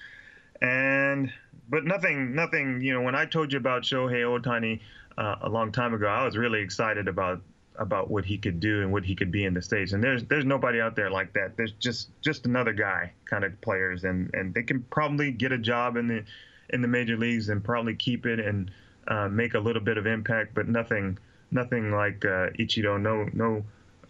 And 0.63 1.31
but 1.69 1.85
nothing, 1.85 2.35
nothing. 2.35 2.81
You 2.81 2.95
know, 2.95 3.03
when 3.03 3.15
I 3.15 3.27
told 3.27 3.53
you 3.53 3.59
about 3.59 3.83
Shohei 3.83 4.23
Ohtani 4.25 4.81
uh, 5.19 5.37
a 5.43 5.51
long 5.51 5.71
time 5.71 5.93
ago, 5.93 6.07
I 6.07 6.25
was 6.25 6.39
really 6.39 6.63
excited 6.63 7.09
about 7.09 7.43
about 7.79 8.11
what 8.11 8.25
he 8.25 8.37
could 8.37 8.61
do 8.61 8.83
and 8.83 8.93
what 8.93 9.05
he 9.05 9.15
could 9.15 9.31
be 9.31 9.45
in 9.45 9.55
the 9.55 9.63
states. 9.63 9.93
And 9.93 10.03
there's 10.03 10.25
there's 10.25 10.45
nobody 10.45 10.81
out 10.81 10.97
there 10.97 11.11
like 11.11 11.33
that. 11.35 11.57
There's 11.57 11.73
just 11.73 12.11
just 12.21 12.47
another 12.47 12.73
guy 12.73 13.13
kind 13.25 13.45
of 13.45 13.59
players, 13.61 14.05
and 14.05 14.31
and 14.35 14.53
they 14.53 14.63
can 14.63 14.83
probably 14.91 15.31
get 15.31 15.53
a 15.53 15.59
job 15.59 15.97
in 15.97 16.09
the 16.09 16.25
in 16.71 16.83
the 16.83 16.89
major 16.89 17.17
leagues 17.17 17.49
and 17.49 17.63
probably 17.63 17.95
keep 17.95 18.27
it 18.27 18.41
and 18.41 18.71
uh, 19.09 19.29
make 19.29 19.55
a 19.55 19.59
little 19.59 19.83
bit 19.83 19.97
of 19.97 20.07
impact, 20.07 20.55
but 20.55 20.69
nothing 20.69 21.19
nothing 21.51 21.91
like 21.91 22.25
uh, 22.25 22.51
Ichiro. 22.59 23.01
No 23.01 23.29
no 23.33 23.65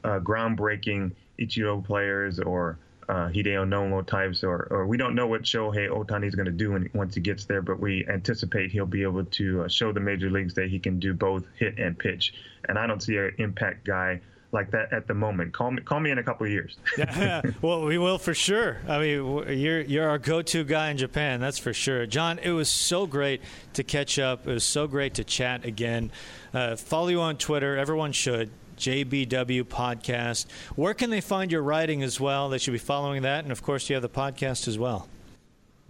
uh, 0.04 0.20
groundbreaking 0.20 1.12
Ichiro 1.38 1.84
players 1.84 2.40
or 2.40 2.78
uh, 3.08 3.28
Hideo 3.28 3.66
Nomo 3.66 4.06
types, 4.06 4.44
or, 4.44 4.68
or 4.70 4.86
we 4.86 4.96
don't 4.96 5.14
know 5.14 5.26
what 5.26 5.42
Shohei 5.42 5.88
Otani 5.88 6.26
is 6.26 6.34
going 6.34 6.46
to 6.46 6.52
do 6.52 6.72
when, 6.72 6.90
once 6.94 7.14
he 7.14 7.20
gets 7.20 7.46
there, 7.46 7.62
but 7.62 7.80
we 7.80 8.06
anticipate 8.08 8.70
he'll 8.70 8.86
be 8.86 9.02
able 9.02 9.24
to 9.24 9.62
uh, 9.62 9.68
show 9.68 9.92
the 9.92 10.00
major 10.00 10.30
leagues 10.30 10.54
that 10.54 10.68
he 10.68 10.78
can 10.78 10.98
do 10.98 11.14
both 11.14 11.44
hit 11.56 11.78
and 11.78 11.98
pitch. 11.98 12.34
And 12.68 12.78
I 12.78 12.86
don't 12.86 13.02
see 13.02 13.16
an 13.16 13.32
impact 13.38 13.86
guy 13.86 14.20
like 14.52 14.70
that 14.70 14.92
at 14.92 15.06
the 15.06 15.14
moment. 15.14 15.52
Call 15.52 15.70
me, 15.70 15.82
call 15.82 16.00
me 16.00 16.10
in 16.10 16.18
a 16.18 16.22
couple 16.22 16.46
of 16.46 16.52
years. 16.52 16.76
yeah, 16.98 17.42
well, 17.62 17.84
we 17.84 17.98
will 17.98 18.18
for 18.18 18.34
sure. 18.34 18.78
I 18.86 18.98
mean, 18.98 19.58
you're 19.58 19.80
you're 19.80 20.08
our 20.08 20.18
go-to 20.18 20.64
guy 20.64 20.90
in 20.90 20.96
Japan, 20.96 21.40
that's 21.40 21.58
for 21.58 21.72
sure. 21.72 22.06
John, 22.06 22.38
it 22.38 22.50
was 22.50 22.68
so 22.68 23.06
great 23.06 23.42
to 23.74 23.84
catch 23.84 24.18
up. 24.18 24.46
It 24.46 24.52
was 24.52 24.64
so 24.64 24.86
great 24.86 25.14
to 25.14 25.24
chat 25.24 25.64
again. 25.64 26.10
Uh, 26.52 26.76
follow 26.76 27.08
you 27.08 27.20
on 27.20 27.36
Twitter. 27.36 27.76
Everyone 27.76 28.12
should. 28.12 28.50
JBW 28.78 29.64
podcast. 29.64 30.46
Where 30.76 30.94
can 30.94 31.10
they 31.10 31.20
find 31.20 31.52
your 31.52 31.62
writing 31.62 32.02
as 32.02 32.20
well? 32.20 32.48
They 32.48 32.58
should 32.58 32.72
be 32.72 32.78
following 32.78 33.22
that. 33.22 33.44
And 33.44 33.52
of 33.52 33.62
course, 33.62 33.88
you 33.88 33.94
have 33.94 34.02
the 34.02 34.08
podcast 34.08 34.68
as 34.68 34.78
well. 34.78 35.08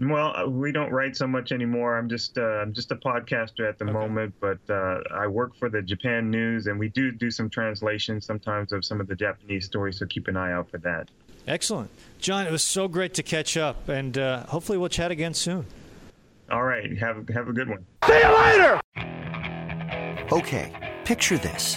Well, 0.01 0.33
uh, 0.37 0.47
we 0.47 0.71
don't 0.71 0.93
write 0.93 1.17
so 1.17 1.27
much 1.27 1.51
anymore. 1.51 1.99
I'm 1.99 2.09
just 2.09 2.39
uh, 2.39 2.43
I'm 2.43 2.73
just 2.73 2.93
a 2.93 2.97
podcaster 2.97 3.69
at 3.69 3.79
the 3.79 3.85
okay. 3.85 3.93
moment, 3.93 4.33
but 4.41 4.59
uh, 4.71 5.01
I 5.13 5.27
work 5.27 5.57
for 5.57 5.69
the 5.69 5.83
Japan 5.83 6.31
News, 6.31 6.69
and 6.69 6.79
we 6.79 6.89
do 6.89 7.11
do 7.11 7.33
some 7.33 7.51
translations 7.51 8.25
sometimes 8.25 8.73
of 8.73 8.85
some 8.85 9.01
of 9.01 9.09
the 9.09 9.17
Japanese 9.17 9.65
stories. 9.65 9.99
So 9.99 10.07
keep 10.07 10.29
an 10.29 10.37
eye 10.37 10.53
out 10.53 10.71
for 10.71 10.79
that. 10.79 11.09
Excellent, 11.49 11.91
John. 12.21 12.47
It 12.47 12.53
was 12.53 12.63
so 12.63 12.87
great 12.87 13.15
to 13.15 13.25
catch 13.25 13.57
up, 13.57 13.89
and 13.89 14.17
uh, 14.17 14.47
hopefully 14.47 14.79
we'll 14.79 14.89
chat 14.89 15.11
again 15.11 15.35
soon. 15.35 15.67
All 16.51 16.63
right, 16.63 16.97
have 16.97 17.29
have 17.31 17.49
a 17.49 17.53
good 17.53 17.69
one. 17.69 17.85
See 18.07 18.21
you 18.21 18.39
later. 18.39 18.81
Okay, 20.31 20.95
picture 21.05 21.39
this: 21.39 21.77